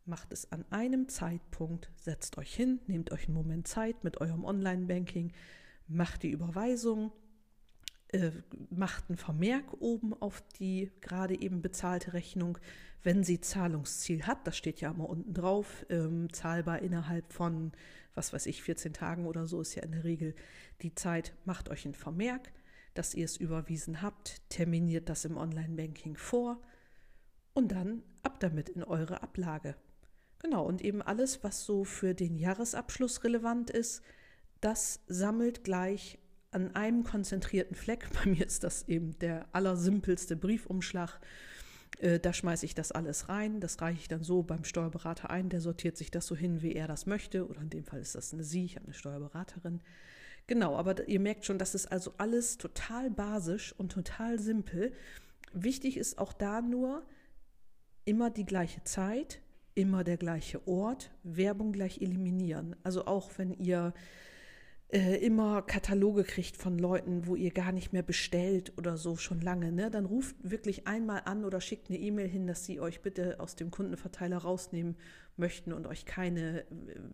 macht 0.06 0.32
es 0.32 0.52
an 0.52 0.65
einem 0.69 1.08
Zeitpunkt, 1.08 1.91
setzt 1.96 2.38
euch 2.38 2.54
hin, 2.54 2.80
nehmt 2.88 3.12
euch 3.12 3.26
einen 3.26 3.36
Moment 3.36 3.67
Zeit 3.67 4.04
mit 4.04 4.22
eurem 4.22 4.46
Online-Banking, 4.46 5.32
macht 5.88 6.24
die 6.24 6.30
Überweisung, 6.30 7.12
äh, 8.10 8.32
macht 8.69 9.10
einen 9.10 9.17
Vermerk 9.17 9.82
oben 9.82 10.13
auf 10.13 10.43
die 10.60 10.91
gerade 11.02 11.39
eben 11.39 11.62
bezahlte 11.62 12.13
Rechnung, 12.13 12.58
wenn 13.02 13.24
sie 13.24 13.41
Zahlungsziel 13.41 14.24
hat, 14.24 14.46
das 14.48 14.56
steht 14.56 14.82
ja 14.82 14.91
immer 14.91 15.10
unten 15.10 15.34
drauf, 15.34 15.86
ähm, 15.89 16.32
zahlbar 16.32 16.80
innerhalb 16.80 17.34
von, 17.34 17.72
was 18.13 18.32
weiß 18.32 18.46
ich, 18.46 18.63
14 18.63 18.93
Tagen 18.93 19.26
oder 19.26 19.48
so 19.48 19.62
ist 19.62 19.76
ja 19.76 19.84
in 19.84 19.91
der 19.91 20.04
Regel 20.04 20.36
die 20.82 20.96
Zeit, 20.96 21.34
macht 21.43 21.69
euch 21.69 21.86
einen 21.86 21.96
Vermerk, 21.96 22.52
dass 22.94 23.14
ihr 23.14 23.26
es 23.26 23.38
überwiesen 23.38 24.02
habt, 24.02 24.42
terminiert 24.50 25.10
das 25.10 25.26
im 25.26 25.38
Online-Banking 25.38 26.18
vor 26.18 26.62
und 27.54 27.72
dann 27.72 28.04
ab 28.22 28.40
damit 28.40 28.70
in 28.70 28.84
eure 28.84 29.22
Ablage. 29.24 29.76
Genau, 30.40 30.66
und 30.66 30.82
eben 30.82 31.02
alles, 31.02 31.44
was 31.44 31.66
so 31.66 31.86
für 31.86 32.14
den 32.14 32.36
Jahresabschluss 32.36 33.24
relevant 33.24 33.70
ist, 33.70 34.02
das 34.60 35.02
sammelt 35.08 35.64
gleich 35.64 36.20
an 36.52 36.76
einem 36.76 37.04
konzentrierten 37.04 37.76
Fleck. 37.76 38.08
Bei 38.14 38.30
mir 38.30 38.46
ist 38.46 38.64
das 38.64 38.88
eben 38.88 39.18
der 39.20 39.48
allersimpelste 39.54 40.36
Briefumschlag. 40.36 41.20
Äh, 42.00 42.20
da 42.20 42.34
schmeiße 42.34 42.66
ich 42.66 42.76
das 42.76 42.92
alles 42.92 43.30
rein. 43.30 43.60
Das 43.60 43.82
reiche 43.82 44.00
ich 44.00 44.08
dann 44.08 44.24
so 44.24 44.44
beim 44.44 44.64
Steuerberater 44.64 45.30
ein. 45.30 45.50
Der 45.50 45.62
sortiert 45.62 45.98
sich 45.98 46.12
das 46.12 46.28
so 46.28 46.36
hin, 46.36 46.62
wie 46.62 46.74
er 46.74 46.88
das 46.88 47.06
möchte. 47.06 47.48
Oder 47.48 47.62
in 47.62 47.70
dem 47.70 47.86
Fall 47.86 48.00
ist 48.00 48.16
das 48.16 48.34
eine 48.34 48.44
Sie, 48.44 48.66
ich 48.66 48.76
habe 48.76 48.86
eine 48.86 48.94
Steuerberaterin. 48.94 49.82
Genau, 50.48 50.76
aber 50.76 51.08
ihr 51.08 51.20
merkt 51.20 51.46
schon, 51.46 51.58
das 51.58 51.74
ist 51.74 51.92
also 51.92 52.14
alles 52.18 52.58
total 52.58 53.10
basisch 53.10 53.74
und 53.78 53.92
total 53.92 54.40
simpel. 54.40 54.92
Wichtig 55.54 55.98
ist 55.98 56.18
auch 56.18 56.34
da 56.34 56.62
nur, 56.62 57.06
immer 58.06 58.30
die 58.30 58.46
gleiche 58.46 58.84
Zeit, 58.84 59.42
immer 59.76 60.04
der 60.04 60.18
gleiche 60.18 60.68
Ort, 60.68 61.12
Werbung 61.24 61.72
gleich 61.72 62.02
eliminieren. 62.02 62.76
Also 62.84 63.06
auch 63.06 63.32
wenn 63.38 63.54
ihr 63.54 63.94
äh, 64.90 65.16
immer 65.26 65.62
Kataloge 65.62 66.24
kriegt 66.24 66.58
von 66.58 66.78
Leuten, 66.78 67.26
wo 67.26 67.36
ihr 67.36 67.52
gar 67.52 67.72
nicht 67.72 67.94
mehr 67.94 68.04
bestellt 68.04 68.74
oder 68.78 68.98
so 68.98 69.16
schon 69.16 69.42
lange, 69.42 69.72
ne, 69.72 69.90
dann 69.90 70.06
ruft 70.06 70.36
wirklich 70.44 70.86
einmal 70.86 71.24
an 71.26 71.46
oder 71.46 71.62
schickt 71.62 71.90
eine 71.90 71.98
E-Mail 71.98 72.28
hin, 72.28 72.46
dass 72.46 72.66
sie 72.66 72.80
euch 72.80 73.02
bitte 73.02 73.40
aus 73.40 73.56
dem 73.56 73.72
Kundenverteiler 73.72 74.38
rausnehmen 74.38 74.96
möchten 75.38 75.74
und 75.74 75.88
euch 75.88 76.06
keine 76.06 76.62
äh, 76.62 76.65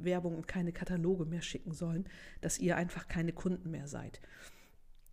Werbung 0.02 0.36
und 0.36 0.48
keine 0.48 0.72
Kataloge 0.72 1.26
mehr 1.26 1.42
schicken 1.42 1.72
sollen, 1.72 2.06
dass 2.42 2.60
ihr 2.60 2.78
einfach 2.78 3.08
keine 3.08 3.34
Kunden 3.34 3.72
mehr 3.72 3.88
seid. 3.88 4.20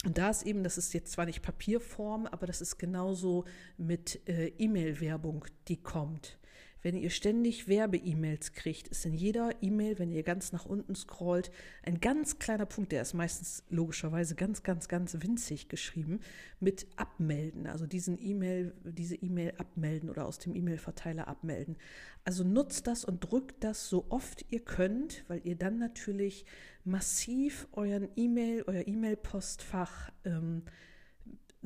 Und 0.04 0.18
da 0.18 0.30
ist 0.30 0.44
eben, 0.44 0.62
das 0.62 0.78
ist 0.78 0.94
jetzt 0.94 1.12
zwar 1.12 1.26
nicht 1.26 1.42
Papierform, 1.42 2.26
aber 2.26 2.46
das 2.46 2.60
ist 2.60 2.78
genauso 2.78 3.44
mit 3.76 4.20
äh, 4.28 4.48
E-Mail-Werbung, 4.58 5.46
die 5.68 5.82
kommt. 5.82 6.38
Wenn 6.86 6.96
ihr 6.96 7.10
ständig 7.10 7.66
Werbe-E-Mails 7.66 8.52
kriegt, 8.52 8.86
ist 8.86 9.04
in 9.06 9.12
jeder 9.12 9.50
E-Mail, 9.60 9.98
wenn 9.98 10.12
ihr 10.12 10.22
ganz 10.22 10.52
nach 10.52 10.66
unten 10.66 10.94
scrollt, 10.94 11.50
ein 11.82 11.98
ganz 11.98 12.38
kleiner 12.38 12.64
Punkt, 12.64 12.92
der 12.92 13.02
ist 13.02 13.12
meistens 13.12 13.64
logischerweise 13.70 14.36
ganz, 14.36 14.62
ganz, 14.62 14.86
ganz 14.86 15.16
winzig 15.20 15.68
geschrieben, 15.68 16.20
mit 16.60 16.86
Abmelden. 16.94 17.66
Also 17.66 17.88
diesen 17.88 18.24
E-Mail, 18.24 18.72
diese 18.84 19.16
E-Mail 19.16 19.54
abmelden 19.58 20.10
oder 20.10 20.26
aus 20.26 20.38
dem 20.38 20.54
E-Mail-Verteiler 20.54 21.26
abmelden. 21.26 21.76
Also 22.22 22.44
nutzt 22.44 22.86
das 22.86 23.04
und 23.04 23.18
drückt 23.18 23.64
das 23.64 23.88
so 23.88 24.06
oft 24.08 24.44
ihr 24.50 24.60
könnt, 24.60 25.24
weil 25.26 25.40
ihr 25.42 25.56
dann 25.56 25.80
natürlich 25.80 26.44
massiv 26.84 27.66
euren 27.72 28.10
E-Mail, 28.14 28.62
euer 28.68 28.86
E-Mail-Postfach 28.86 30.12
ähm, 30.24 30.62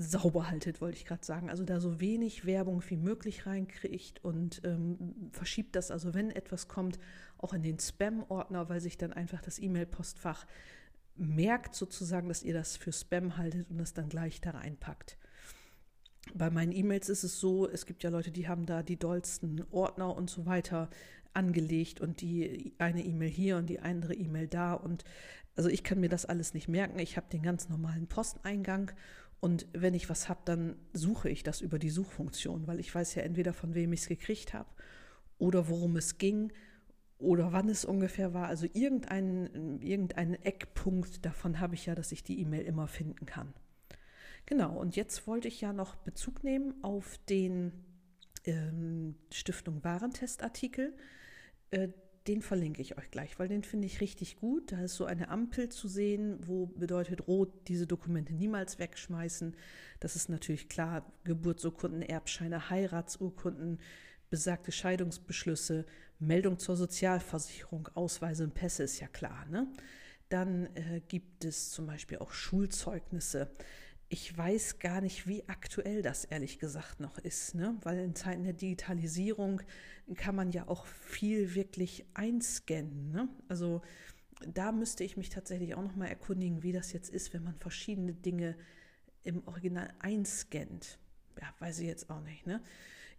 sauber 0.00 0.48
haltet, 0.48 0.80
wollte 0.80 0.96
ich 0.96 1.04
gerade 1.04 1.24
sagen. 1.24 1.50
Also 1.50 1.64
da 1.64 1.80
so 1.80 2.00
wenig 2.00 2.46
Werbung 2.46 2.82
wie 2.88 2.96
möglich 2.96 3.46
reinkriegt 3.46 4.24
und 4.24 4.62
ähm, 4.64 5.30
verschiebt 5.32 5.76
das, 5.76 5.90
also 5.90 6.14
wenn 6.14 6.30
etwas 6.30 6.68
kommt, 6.68 6.98
auch 7.38 7.52
in 7.52 7.62
den 7.62 7.78
Spam-Ordner, 7.78 8.68
weil 8.68 8.80
sich 8.80 8.96
dann 8.96 9.12
einfach 9.12 9.42
das 9.42 9.58
E-Mail-Postfach 9.58 10.46
merkt 11.16 11.74
sozusagen, 11.74 12.28
dass 12.28 12.42
ihr 12.42 12.54
das 12.54 12.76
für 12.76 12.92
Spam 12.92 13.36
haltet 13.36 13.70
und 13.70 13.78
das 13.78 13.92
dann 13.92 14.08
gleich 14.08 14.40
da 14.40 14.52
reinpackt. 14.52 15.18
Bei 16.34 16.50
meinen 16.50 16.72
E-Mails 16.72 17.08
ist 17.08 17.24
es 17.24 17.38
so, 17.40 17.68
es 17.68 17.86
gibt 17.86 18.02
ja 18.02 18.10
Leute, 18.10 18.30
die 18.30 18.48
haben 18.48 18.66
da 18.66 18.82
die 18.82 18.98
dollsten 18.98 19.64
Ordner 19.70 20.16
und 20.16 20.30
so 20.30 20.46
weiter 20.46 20.88
angelegt 21.34 22.00
und 22.00 22.20
die 22.20 22.74
eine 22.78 23.04
E-Mail 23.04 23.28
hier 23.28 23.56
und 23.56 23.66
die 23.66 23.80
andere 23.80 24.14
E-Mail 24.14 24.48
da 24.48 24.74
und 24.74 25.04
also 25.56 25.68
ich 25.68 25.84
kann 25.84 26.00
mir 26.00 26.08
das 26.08 26.24
alles 26.24 26.54
nicht 26.54 26.68
merken. 26.68 26.98
Ich 26.98 27.16
habe 27.16 27.28
den 27.30 27.42
ganz 27.42 27.68
normalen 27.68 28.06
Posteingang 28.06 28.92
und 29.40 29.66
wenn 29.72 29.94
ich 29.94 30.10
was 30.10 30.28
habe, 30.28 30.40
dann 30.44 30.76
suche 30.92 31.30
ich 31.30 31.42
das 31.42 31.62
über 31.62 31.78
die 31.78 31.90
Suchfunktion, 31.90 32.66
weil 32.66 32.78
ich 32.78 32.94
weiß 32.94 33.14
ja 33.14 33.22
entweder 33.22 33.52
von 33.54 33.74
wem 33.74 33.92
ich 33.92 34.00
es 34.00 34.08
gekriegt 34.08 34.52
habe 34.52 34.68
oder 35.38 35.68
worum 35.68 35.96
es 35.96 36.18
ging 36.18 36.52
oder 37.18 37.52
wann 37.52 37.68
es 37.68 37.84
ungefähr 37.84 38.34
war. 38.34 38.48
Also 38.48 38.66
irgendeinen, 38.72 39.80
irgendeinen 39.80 40.34
Eckpunkt 40.34 41.24
davon 41.24 41.58
habe 41.58 41.74
ich 41.74 41.86
ja, 41.86 41.94
dass 41.94 42.12
ich 42.12 42.22
die 42.22 42.40
E-Mail 42.40 42.62
immer 42.62 42.86
finden 42.86 43.24
kann. 43.24 43.54
Genau, 44.44 44.78
und 44.78 44.96
jetzt 44.96 45.26
wollte 45.26 45.48
ich 45.48 45.60
ja 45.60 45.72
noch 45.72 45.96
Bezug 45.96 46.44
nehmen 46.44 46.74
auf 46.82 47.18
den 47.28 47.72
ähm, 48.44 49.16
Stiftung 49.32 49.82
Warentestartikel. 49.84 50.94
Äh, 51.70 51.88
den 52.26 52.42
verlinke 52.42 52.82
ich 52.82 52.98
euch 52.98 53.10
gleich, 53.10 53.38
weil 53.38 53.48
den 53.48 53.62
finde 53.62 53.86
ich 53.86 54.00
richtig 54.00 54.36
gut. 54.36 54.72
Da 54.72 54.82
ist 54.82 54.96
so 54.96 55.04
eine 55.04 55.30
Ampel 55.30 55.70
zu 55.70 55.88
sehen, 55.88 56.38
wo 56.46 56.66
bedeutet 56.66 57.26
rot, 57.26 57.50
diese 57.68 57.86
Dokumente 57.86 58.34
niemals 58.34 58.78
wegschmeißen. 58.78 59.56
Das 60.00 60.16
ist 60.16 60.28
natürlich 60.28 60.68
klar, 60.68 61.10
Geburtsurkunden, 61.24 62.02
Erbscheine, 62.02 62.68
Heiratsurkunden, 62.68 63.78
besagte 64.28 64.70
Scheidungsbeschlüsse, 64.70 65.86
Meldung 66.18 66.58
zur 66.58 66.76
Sozialversicherung, 66.76 67.88
Ausweise 67.94 68.44
und 68.44 68.54
Pässe 68.54 68.82
ist 68.82 69.00
ja 69.00 69.08
klar. 69.08 69.46
Ne? 69.46 69.66
Dann 70.28 70.66
äh, 70.76 71.00
gibt 71.08 71.44
es 71.44 71.70
zum 71.70 71.86
Beispiel 71.86 72.18
auch 72.18 72.32
Schulzeugnisse 72.32 73.50
ich 74.12 74.36
weiß 74.36 74.80
gar 74.80 75.00
nicht, 75.00 75.28
wie 75.28 75.48
aktuell 75.48 76.02
das 76.02 76.24
ehrlich 76.24 76.58
gesagt 76.58 76.98
noch 76.98 77.16
ist, 77.18 77.54
ne? 77.54 77.78
weil 77.82 78.00
in 78.00 78.16
Zeiten 78.16 78.42
der 78.42 78.52
Digitalisierung 78.52 79.62
kann 80.16 80.34
man 80.34 80.50
ja 80.50 80.66
auch 80.66 80.84
viel 80.84 81.54
wirklich 81.54 82.04
einscannen. 82.12 83.12
Ne? 83.12 83.28
Also 83.46 83.82
da 84.48 84.72
müsste 84.72 85.04
ich 85.04 85.16
mich 85.16 85.28
tatsächlich 85.28 85.76
auch 85.76 85.82
noch 85.82 85.94
mal 85.94 86.08
erkundigen, 86.08 86.64
wie 86.64 86.72
das 86.72 86.92
jetzt 86.92 87.08
ist, 87.08 87.32
wenn 87.32 87.44
man 87.44 87.54
verschiedene 87.54 88.12
Dinge 88.12 88.56
im 89.22 89.46
Original 89.46 89.94
einscannt. 90.00 90.98
Ja, 91.40 91.54
weiß 91.60 91.78
ich 91.78 91.86
jetzt 91.86 92.10
auch 92.10 92.20
nicht. 92.22 92.48
Ne? 92.48 92.60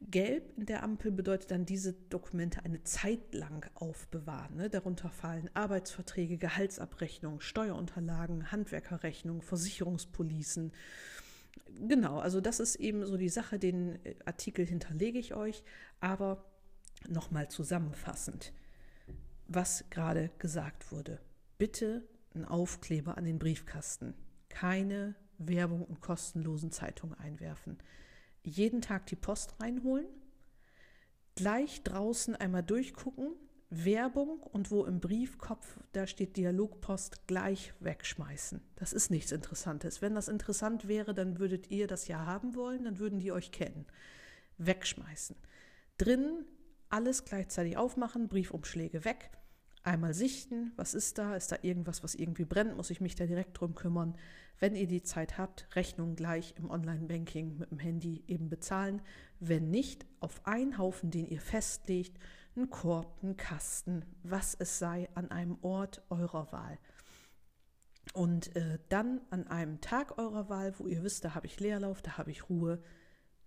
Gelb 0.09 0.57
in 0.57 0.65
der 0.65 0.83
Ampel 0.83 1.11
bedeutet 1.11 1.51
dann, 1.51 1.65
diese 1.65 1.93
Dokumente 1.93 2.65
eine 2.65 2.83
Zeit 2.83 3.33
lang 3.33 3.69
aufbewahren. 3.75 4.55
Ne? 4.55 4.69
Darunter 4.69 5.09
fallen 5.09 5.49
Arbeitsverträge, 5.53 6.37
Gehaltsabrechnungen, 6.37 7.41
Steuerunterlagen, 7.41 8.51
Handwerkerrechnungen, 8.51 9.41
Versicherungspolicen. 9.41 10.71
Genau, 11.87 12.19
also 12.19 12.41
das 12.41 12.59
ist 12.59 12.75
eben 12.75 13.05
so 13.05 13.17
die 13.17 13.29
Sache, 13.29 13.59
den 13.59 14.03
äh, 14.03 14.15
Artikel 14.25 14.65
hinterlege 14.65 15.19
ich 15.19 15.35
euch, 15.35 15.63
aber 15.99 16.43
nochmal 17.07 17.49
zusammenfassend, 17.49 18.53
was 19.47 19.85
gerade 19.89 20.31
gesagt 20.39 20.91
wurde. 20.91 21.19
Bitte 21.57 22.03
einen 22.33 22.45
Aufkleber 22.45 23.17
an 23.17 23.25
den 23.25 23.39
Briefkasten, 23.39 24.15
keine 24.49 25.15
Werbung 25.37 25.85
und 25.85 26.01
kostenlosen 26.01 26.71
Zeitungen 26.71 27.17
einwerfen 27.17 27.77
jeden 28.43 28.81
Tag 28.81 29.05
die 29.07 29.15
Post 29.15 29.55
reinholen, 29.61 30.07
gleich 31.35 31.83
draußen 31.83 32.35
einmal 32.35 32.63
durchgucken, 32.63 33.33
Werbung 33.69 34.41
und 34.41 34.69
wo 34.69 34.83
im 34.83 34.99
Briefkopf 34.99 35.79
da 35.93 36.05
steht 36.05 36.35
Dialogpost 36.35 37.25
gleich 37.27 37.73
wegschmeißen. 37.79 38.61
Das 38.75 38.91
ist 38.91 39.09
nichts 39.11 39.31
Interessantes. 39.31 40.01
Wenn 40.01 40.13
das 40.13 40.27
interessant 40.27 40.89
wäre, 40.89 41.13
dann 41.13 41.39
würdet 41.39 41.71
ihr 41.71 41.87
das 41.87 42.09
ja 42.09 42.25
haben 42.25 42.55
wollen, 42.55 42.83
dann 42.83 42.99
würden 42.99 43.19
die 43.19 43.31
euch 43.31 43.51
kennen. 43.51 43.85
Wegschmeißen. 44.57 45.37
Drinnen 45.97 46.45
alles 46.89 47.23
gleichzeitig 47.23 47.77
aufmachen, 47.77 48.27
Briefumschläge 48.27 49.05
weg, 49.05 49.31
einmal 49.83 50.13
sichten, 50.13 50.71
was 50.75 50.93
ist 50.93 51.17
da, 51.17 51.35
ist 51.35 51.51
da 51.51 51.57
irgendwas, 51.61 52.03
was 52.03 52.15
irgendwie 52.15 52.45
brennt, 52.45 52.77
muss 52.77 52.89
ich 52.89 53.01
mich 53.01 53.15
da 53.15 53.25
direkt 53.25 53.59
drum 53.59 53.75
kümmern. 53.75 54.15
Wenn 54.59 54.75
ihr 54.75 54.87
die 54.87 55.01
Zeit 55.01 55.37
habt, 55.37 55.67
Rechnung 55.75 56.15
gleich 56.15 56.53
im 56.57 56.69
Online-Banking 56.69 57.57
mit 57.57 57.71
dem 57.71 57.79
Handy 57.79 58.23
eben 58.27 58.49
bezahlen. 58.49 59.01
Wenn 59.39 59.71
nicht, 59.71 60.05
auf 60.19 60.45
einen 60.45 60.77
Haufen, 60.77 61.09
den 61.09 61.27
ihr 61.27 61.41
festlegt, 61.41 62.19
einen 62.55 62.69
Korb, 62.69 63.23
einen 63.23 63.37
Kasten, 63.37 64.05
was 64.23 64.55
es 64.55 64.77
sei, 64.77 65.09
an 65.15 65.31
einem 65.31 65.57
Ort 65.61 66.03
eurer 66.09 66.51
Wahl. 66.51 66.77
Und 68.13 68.55
äh, 68.55 68.79
dann 68.89 69.21
an 69.29 69.47
einem 69.47 69.81
Tag 69.81 70.17
eurer 70.17 70.49
Wahl, 70.49 70.77
wo 70.77 70.87
ihr 70.87 71.03
wisst, 71.03 71.23
da 71.23 71.33
habe 71.33 71.47
ich 71.47 71.59
Leerlauf, 71.59 72.01
da 72.01 72.17
habe 72.17 72.31
ich 72.31 72.49
Ruhe, 72.49 72.83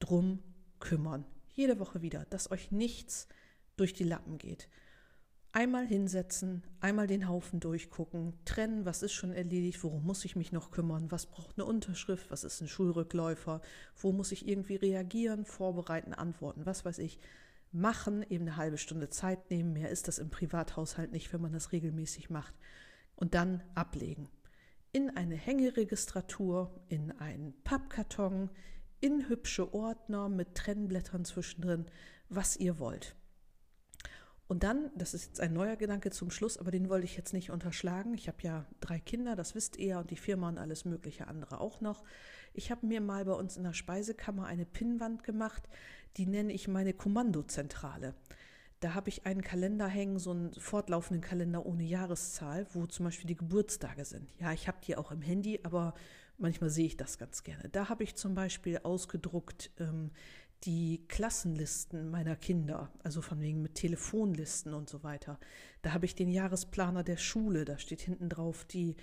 drum 0.01 0.43
kümmern. 0.81 1.25
Jede 1.53 1.79
Woche 1.79 2.03
wieder, 2.03 2.25
dass 2.27 2.51
euch 2.51 2.73
nichts 2.73 3.29
durch 3.77 3.93
die 3.93 4.05
Lappen 4.05 4.39
geht. 4.39 4.69
Einmal 5.57 5.87
hinsetzen, 5.87 6.65
einmal 6.81 7.07
den 7.07 7.29
Haufen 7.29 7.61
durchgucken, 7.61 8.35
trennen, 8.45 8.85
was 8.87 9.05
ist 9.05 9.13
schon 9.13 9.33
erledigt, 9.33 9.85
worum 9.85 10.03
muss 10.03 10.25
ich 10.25 10.35
mich 10.35 10.51
noch 10.51 10.73
kümmern, 10.73 11.13
was 11.13 11.27
braucht 11.27 11.57
eine 11.57 11.65
Unterschrift, 11.65 12.29
was 12.33 12.43
ist 12.43 12.61
ein 12.61 12.67
Schulrückläufer, 12.67 13.61
wo 13.97 14.11
muss 14.11 14.33
ich 14.33 14.49
irgendwie 14.49 14.75
reagieren, 14.75 15.45
vorbereiten, 15.45 16.13
antworten, 16.13 16.67
was 16.67 16.85
weiß 16.85 16.99
ich. 16.99 17.21
Machen, 17.71 18.25
eben 18.29 18.49
eine 18.49 18.57
halbe 18.57 18.79
Stunde 18.79 19.11
Zeit 19.11 19.49
nehmen, 19.49 19.75
mehr 19.75 19.91
ist 19.91 20.09
das 20.09 20.19
im 20.19 20.29
Privathaushalt 20.29 21.13
nicht, 21.13 21.33
wenn 21.33 21.41
man 21.41 21.53
das 21.53 21.71
regelmäßig 21.71 22.31
macht. 22.31 22.57
Und 23.15 23.35
dann 23.35 23.63
ablegen. 23.77 24.29
In 24.91 25.17
eine 25.17 25.37
Hängeregistratur, 25.37 26.85
in 26.89 27.13
einen 27.13 27.55
Pappkarton, 27.63 28.51
in 28.99 29.29
hübsche 29.29 29.73
Ordner 29.73 30.29
mit 30.29 30.57
Trennblättern 30.57 31.25
zwischendrin, 31.25 31.87
was 32.29 32.57
ihr 32.57 32.81
wollt. 32.81 33.15
Und 34.47 34.63
dann, 34.63 34.91
das 34.95 35.15
ist 35.15 35.27
jetzt 35.27 35.41
ein 35.41 35.55
neuer 35.55 35.77
Gedanke 35.77 36.11
zum 36.11 36.31
Schluss, 36.31 36.59
aber 36.59 36.71
den 36.71 36.91
wollte 36.91 37.07
ich 37.07 37.17
jetzt 37.17 37.33
nicht 37.33 37.51
unterschlagen. 37.51 38.13
Ich 38.15 38.29
habe 38.29 38.39
ja 38.43 38.67
drei 38.81 39.01
Kinder, 39.01 39.37
das 39.37 39.55
wisst 39.55 39.79
ihr, 39.79 39.99
und 39.99 40.11
die 40.11 40.17
Firma 40.17 40.49
und 40.49 40.59
alles 40.59 40.85
mögliche 40.85 41.29
andere 41.29 41.61
auch 41.61 41.81
noch. 41.81 42.05
Ich 42.53 42.71
habe 42.71 42.87
mir 42.87 43.01
mal 43.01 43.25
bei 43.25 43.33
uns 43.33 43.57
in 43.57 43.65
der 43.65 43.73
Speisekammer 43.73 44.47
eine 44.47 44.67
Pinnwand 44.67 45.25
gemacht, 45.25 45.69
die 46.17 46.27
nenne 46.27 46.53
ich 46.53 46.69
meine 46.69 46.93
Kommandozentrale. 46.93 48.15
Da 48.81 48.93
habe 48.93 49.09
ich 49.09 49.25
einen 49.25 49.41
Kalender 49.41 49.89
hängen, 49.89 50.19
so 50.19 50.33
einen 50.33 50.53
fortlaufenden 50.53 51.23
Kalender 51.23 51.65
ohne 51.65 51.85
Jahreszahl, 51.85 52.67
wo 52.75 52.87
zum 52.87 53.07
Beispiel 53.07 53.29
die 53.29 53.37
Geburtstage 53.37 54.05
sind. 54.05 54.29
Ja, 54.39 54.53
ich 54.53 54.69
habe 54.69 54.79
die 54.87 54.95
auch 54.97 55.11
im 55.11 55.23
Handy, 55.23 55.61
aber 55.63 55.95
manchmal 56.37 56.69
sehe 56.69 56.87
ich 56.87 56.97
das 56.97 57.19
ganz 57.19 57.45
gerne. 57.45 57.69
Da 57.71 57.89
habe 57.89 58.05
ich 58.05 58.15
zum 58.17 58.35
Beispiel 58.35 58.79
ausgedruckt 58.83 59.71
ähm, 59.79 60.11
die 60.67 61.05
Klassenlisten 61.09 62.11
meiner 62.11 62.37
Kinder, 62.37 62.91
also 63.03 63.21
von 63.21 63.41
wegen 63.41 63.63
mit 63.63 63.75
Telefonlisten 63.75 64.73
und 64.75 64.89
so 64.89 65.03
weiter. 65.03 65.39
Da 65.83 65.93
habe 65.93 66.07
ich 66.07 66.15
den 66.15 66.31
Jahresplaner 66.31 67.05
der 67.05 67.17
Schule, 67.17 67.65
da 67.65 67.79
steht 67.79 68.01
hinten 68.01 68.29
drauf 68.29 68.65
die 68.65 68.97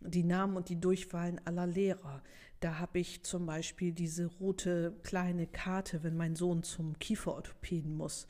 die 0.00 0.24
Namen 0.24 0.56
und 0.56 0.68
die 0.68 0.80
Durchwahlen 0.80 1.40
aller 1.46 1.66
Lehrer. 1.66 2.22
Da 2.60 2.78
habe 2.78 2.98
ich 2.98 3.22
zum 3.24 3.46
Beispiel 3.46 3.92
diese 3.92 4.26
rote 4.26 4.98
kleine 5.02 5.46
Karte, 5.46 6.02
wenn 6.02 6.16
mein 6.16 6.36
Sohn 6.36 6.62
zum 6.62 6.98
Kieferorthopäden 6.98 7.94
muss. 7.94 8.26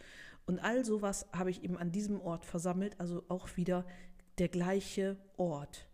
Und 0.46 0.58
all 0.58 0.84
sowas 0.84 1.26
habe 1.32 1.50
ich 1.50 1.64
eben 1.64 1.78
an 1.78 1.92
diesem 1.92 2.20
Ort 2.20 2.44
versammelt, 2.44 3.00
also 3.00 3.24
auch 3.28 3.56
wieder 3.56 3.86
der 4.38 4.48
gleiche 4.48 5.16
Ort. 5.36 5.88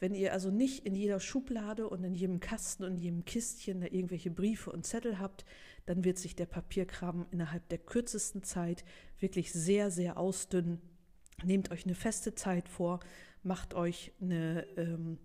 Wenn 0.00 0.14
ihr 0.14 0.32
also 0.32 0.50
nicht 0.50 0.84
in 0.84 0.94
jeder 0.94 1.20
Schublade 1.20 1.88
und 1.88 2.04
in 2.04 2.14
jedem 2.14 2.40
Kasten 2.40 2.84
und 2.84 2.94
in 2.94 3.00
jedem 3.00 3.24
Kistchen 3.24 3.80
da 3.80 3.86
irgendwelche 3.86 4.30
Briefe 4.30 4.70
und 4.70 4.84
Zettel 4.84 5.18
habt, 5.18 5.44
dann 5.86 6.04
wird 6.04 6.18
sich 6.18 6.34
der 6.34 6.46
Papierkram 6.46 7.26
innerhalb 7.30 7.68
der 7.68 7.78
kürzesten 7.78 8.42
Zeit 8.42 8.84
wirklich 9.18 9.52
sehr, 9.52 9.90
sehr 9.90 10.18
ausdünnen. 10.18 10.80
Nehmt 11.44 11.70
euch 11.70 11.84
eine 11.84 11.94
feste 11.94 12.34
Zeit 12.34 12.68
vor, 12.68 13.00
macht 13.42 13.74
euch 13.74 14.12
eine, 14.20 14.66
ähm, 14.76 15.18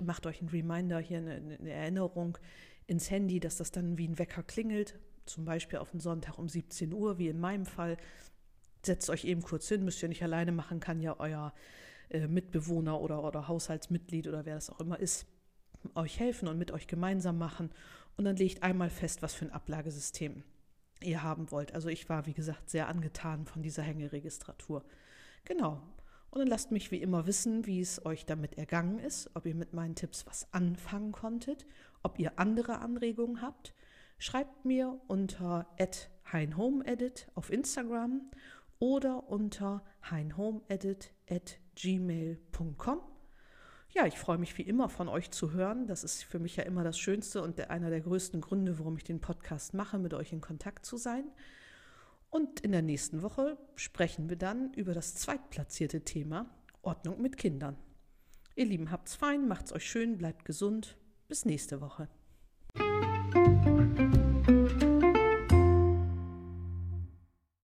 macht 0.00 0.26
euch 0.26 0.40
einen 0.40 0.50
Reminder 0.50 0.98
hier, 0.98 1.18
eine, 1.18 1.58
eine 1.58 1.70
Erinnerung 1.70 2.38
ins 2.86 3.10
Handy, 3.10 3.40
dass 3.40 3.56
das 3.56 3.70
dann 3.70 3.98
wie 3.98 4.08
ein 4.08 4.18
Wecker 4.18 4.42
klingelt, 4.42 4.98
zum 5.26 5.44
Beispiel 5.44 5.78
auf 5.78 5.90
den 5.90 6.00
Sonntag 6.00 6.38
um 6.38 6.48
17 6.48 6.92
Uhr, 6.92 7.18
wie 7.18 7.28
in 7.28 7.40
meinem 7.40 7.66
Fall. 7.66 7.96
Setzt 8.84 9.08
euch 9.08 9.24
eben 9.24 9.42
kurz 9.42 9.68
hin, 9.68 9.84
müsst 9.84 10.02
ihr 10.02 10.08
nicht 10.08 10.22
alleine 10.22 10.52
machen, 10.52 10.80
kann 10.80 11.00
ja 11.00 11.18
euer 11.18 11.54
äh, 12.10 12.26
Mitbewohner 12.26 13.00
oder, 13.00 13.24
oder 13.24 13.48
Haushaltsmitglied 13.48 14.26
oder 14.28 14.44
wer 14.44 14.54
das 14.54 14.70
auch 14.70 14.80
immer 14.80 14.98
ist, 14.98 15.26
euch 15.94 16.18
helfen 16.18 16.48
und 16.48 16.58
mit 16.58 16.70
euch 16.70 16.86
gemeinsam 16.86 17.38
machen. 17.38 17.70
Und 18.16 18.24
dann 18.24 18.36
legt 18.36 18.62
einmal 18.62 18.90
fest, 18.90 19.22
was 19.22 19.34
für 19.34 19.46
ein 19.46 19.52
Ablagesystem 19.52 20.44
ihr 21.02 21.22
haben 21.22 21.50
wollt. 21.50 21.74
Also 21.74 21.88
ich 21.88 22.08
war, 22.08 22.26
wie 22.26 22.34
gesagt, 22.34 22.70
sehr 22.70 22.88
angetan 22.88 23.46
von 23.46 23.62
dieser 23.62 23.82
Hängeregistratur. 23.82 24.84
Genau. 25.44 25.82
Und 26.30 26.40
dann 26.40 26.48
lasst 26.48 26.72
mich 26.72 26.90
wie 26.90 27.00
immer 27.00 27.26
wissen, 27.26 27.66
wie 27.66 27.80
es 27.80 28.04
euch 28.04 28.26
damit 28.26 28.58
ergangen 28.58 28.98
ist, 28.98 29.30
ob 29.34 29.46
ihr 29.46 29.54
mit 29.54 29.72
meinen 29.72 29.94
Tipps 29.94 30.26
was 30.26 30.52
anfangen 30.52 31.12
konntet, 31.12 31.66
ob 32.02 32.18
ihr 32.18 32.38
andere 32.38 32.78
Anregungen 32.78 33.40
habt. 33.40 33.74
Schreibt 34.18 34.64
mir 34.64 35.00
unter 35.06 35.68
heinhomeedit 36.32 37.28
auf 37.34 37.52
Instagram 37.52 38.30
oder 38.78 39.28
unter 39.28 39.84
heinhomeedit.gmail.com. 41.76 43.00
Ja, 43.90 44.06
ich 44.06 44.18
freue 44.18 44.38
mich 44.38 44.58
wie 44.58 44.62
immer 44.62 44.88
von 44.88 45.08
euch 45.08 45.30
zu 45.30 45.52
hören. 45.52 45.86
Das 45.86 46.02
ist 46.02 46.24
für 46.24 46.40
mich 46.40 46.56
ja 46.56 46.64
immer 46.64 46.82
das 46.82 46.98
Schönste 46.98 47.42
und 47.42 47.60
einer 47.70 47.90
der 47.90 48.00
größten 48.00 48.40
Gründe, 48.40 48.78
warum 48.78 48.96
ich 48.96 49.04
den 49.04 49.20
Podcast 49.20 49.72
mache, 49.72 49.98
mit 49.98 50.14
euch 50.14 50.32
in 50.32 50.40
Kontakt 50.40 50.84
zu 50.84 50.96
sein. 50.96 51.30
Und 52.28 52.60
in 52.60 52.72
der 52.72 52.82
nächsten 52.82 53.22
Woche 53.22 53.56
sprechen 53.76 54.28
wir 54.28 54.36
dann 54.36 54.74
über 54.74 54.94
das 54.94 55.14
zweitplatzierte 55.14 56.02
Thema 56.02 56.50
Ordnung 56.82 57.22
mit 57.22 57.36
Kindern. 57.36 57.76
Ihr 58.56 58.66
Lieben, 58.66 58.90
habt's 58.90 59.14
fein, 59.14 59.46
macht's 59.46 59.72
euch 59.72 59.88
schön, 59.88 60.18
bleibt 60.18 60.44
gesund. 60.44 60.96
Bis 61.28 61.44
nächste 61.44 61.80
Woche. 61.80 62.08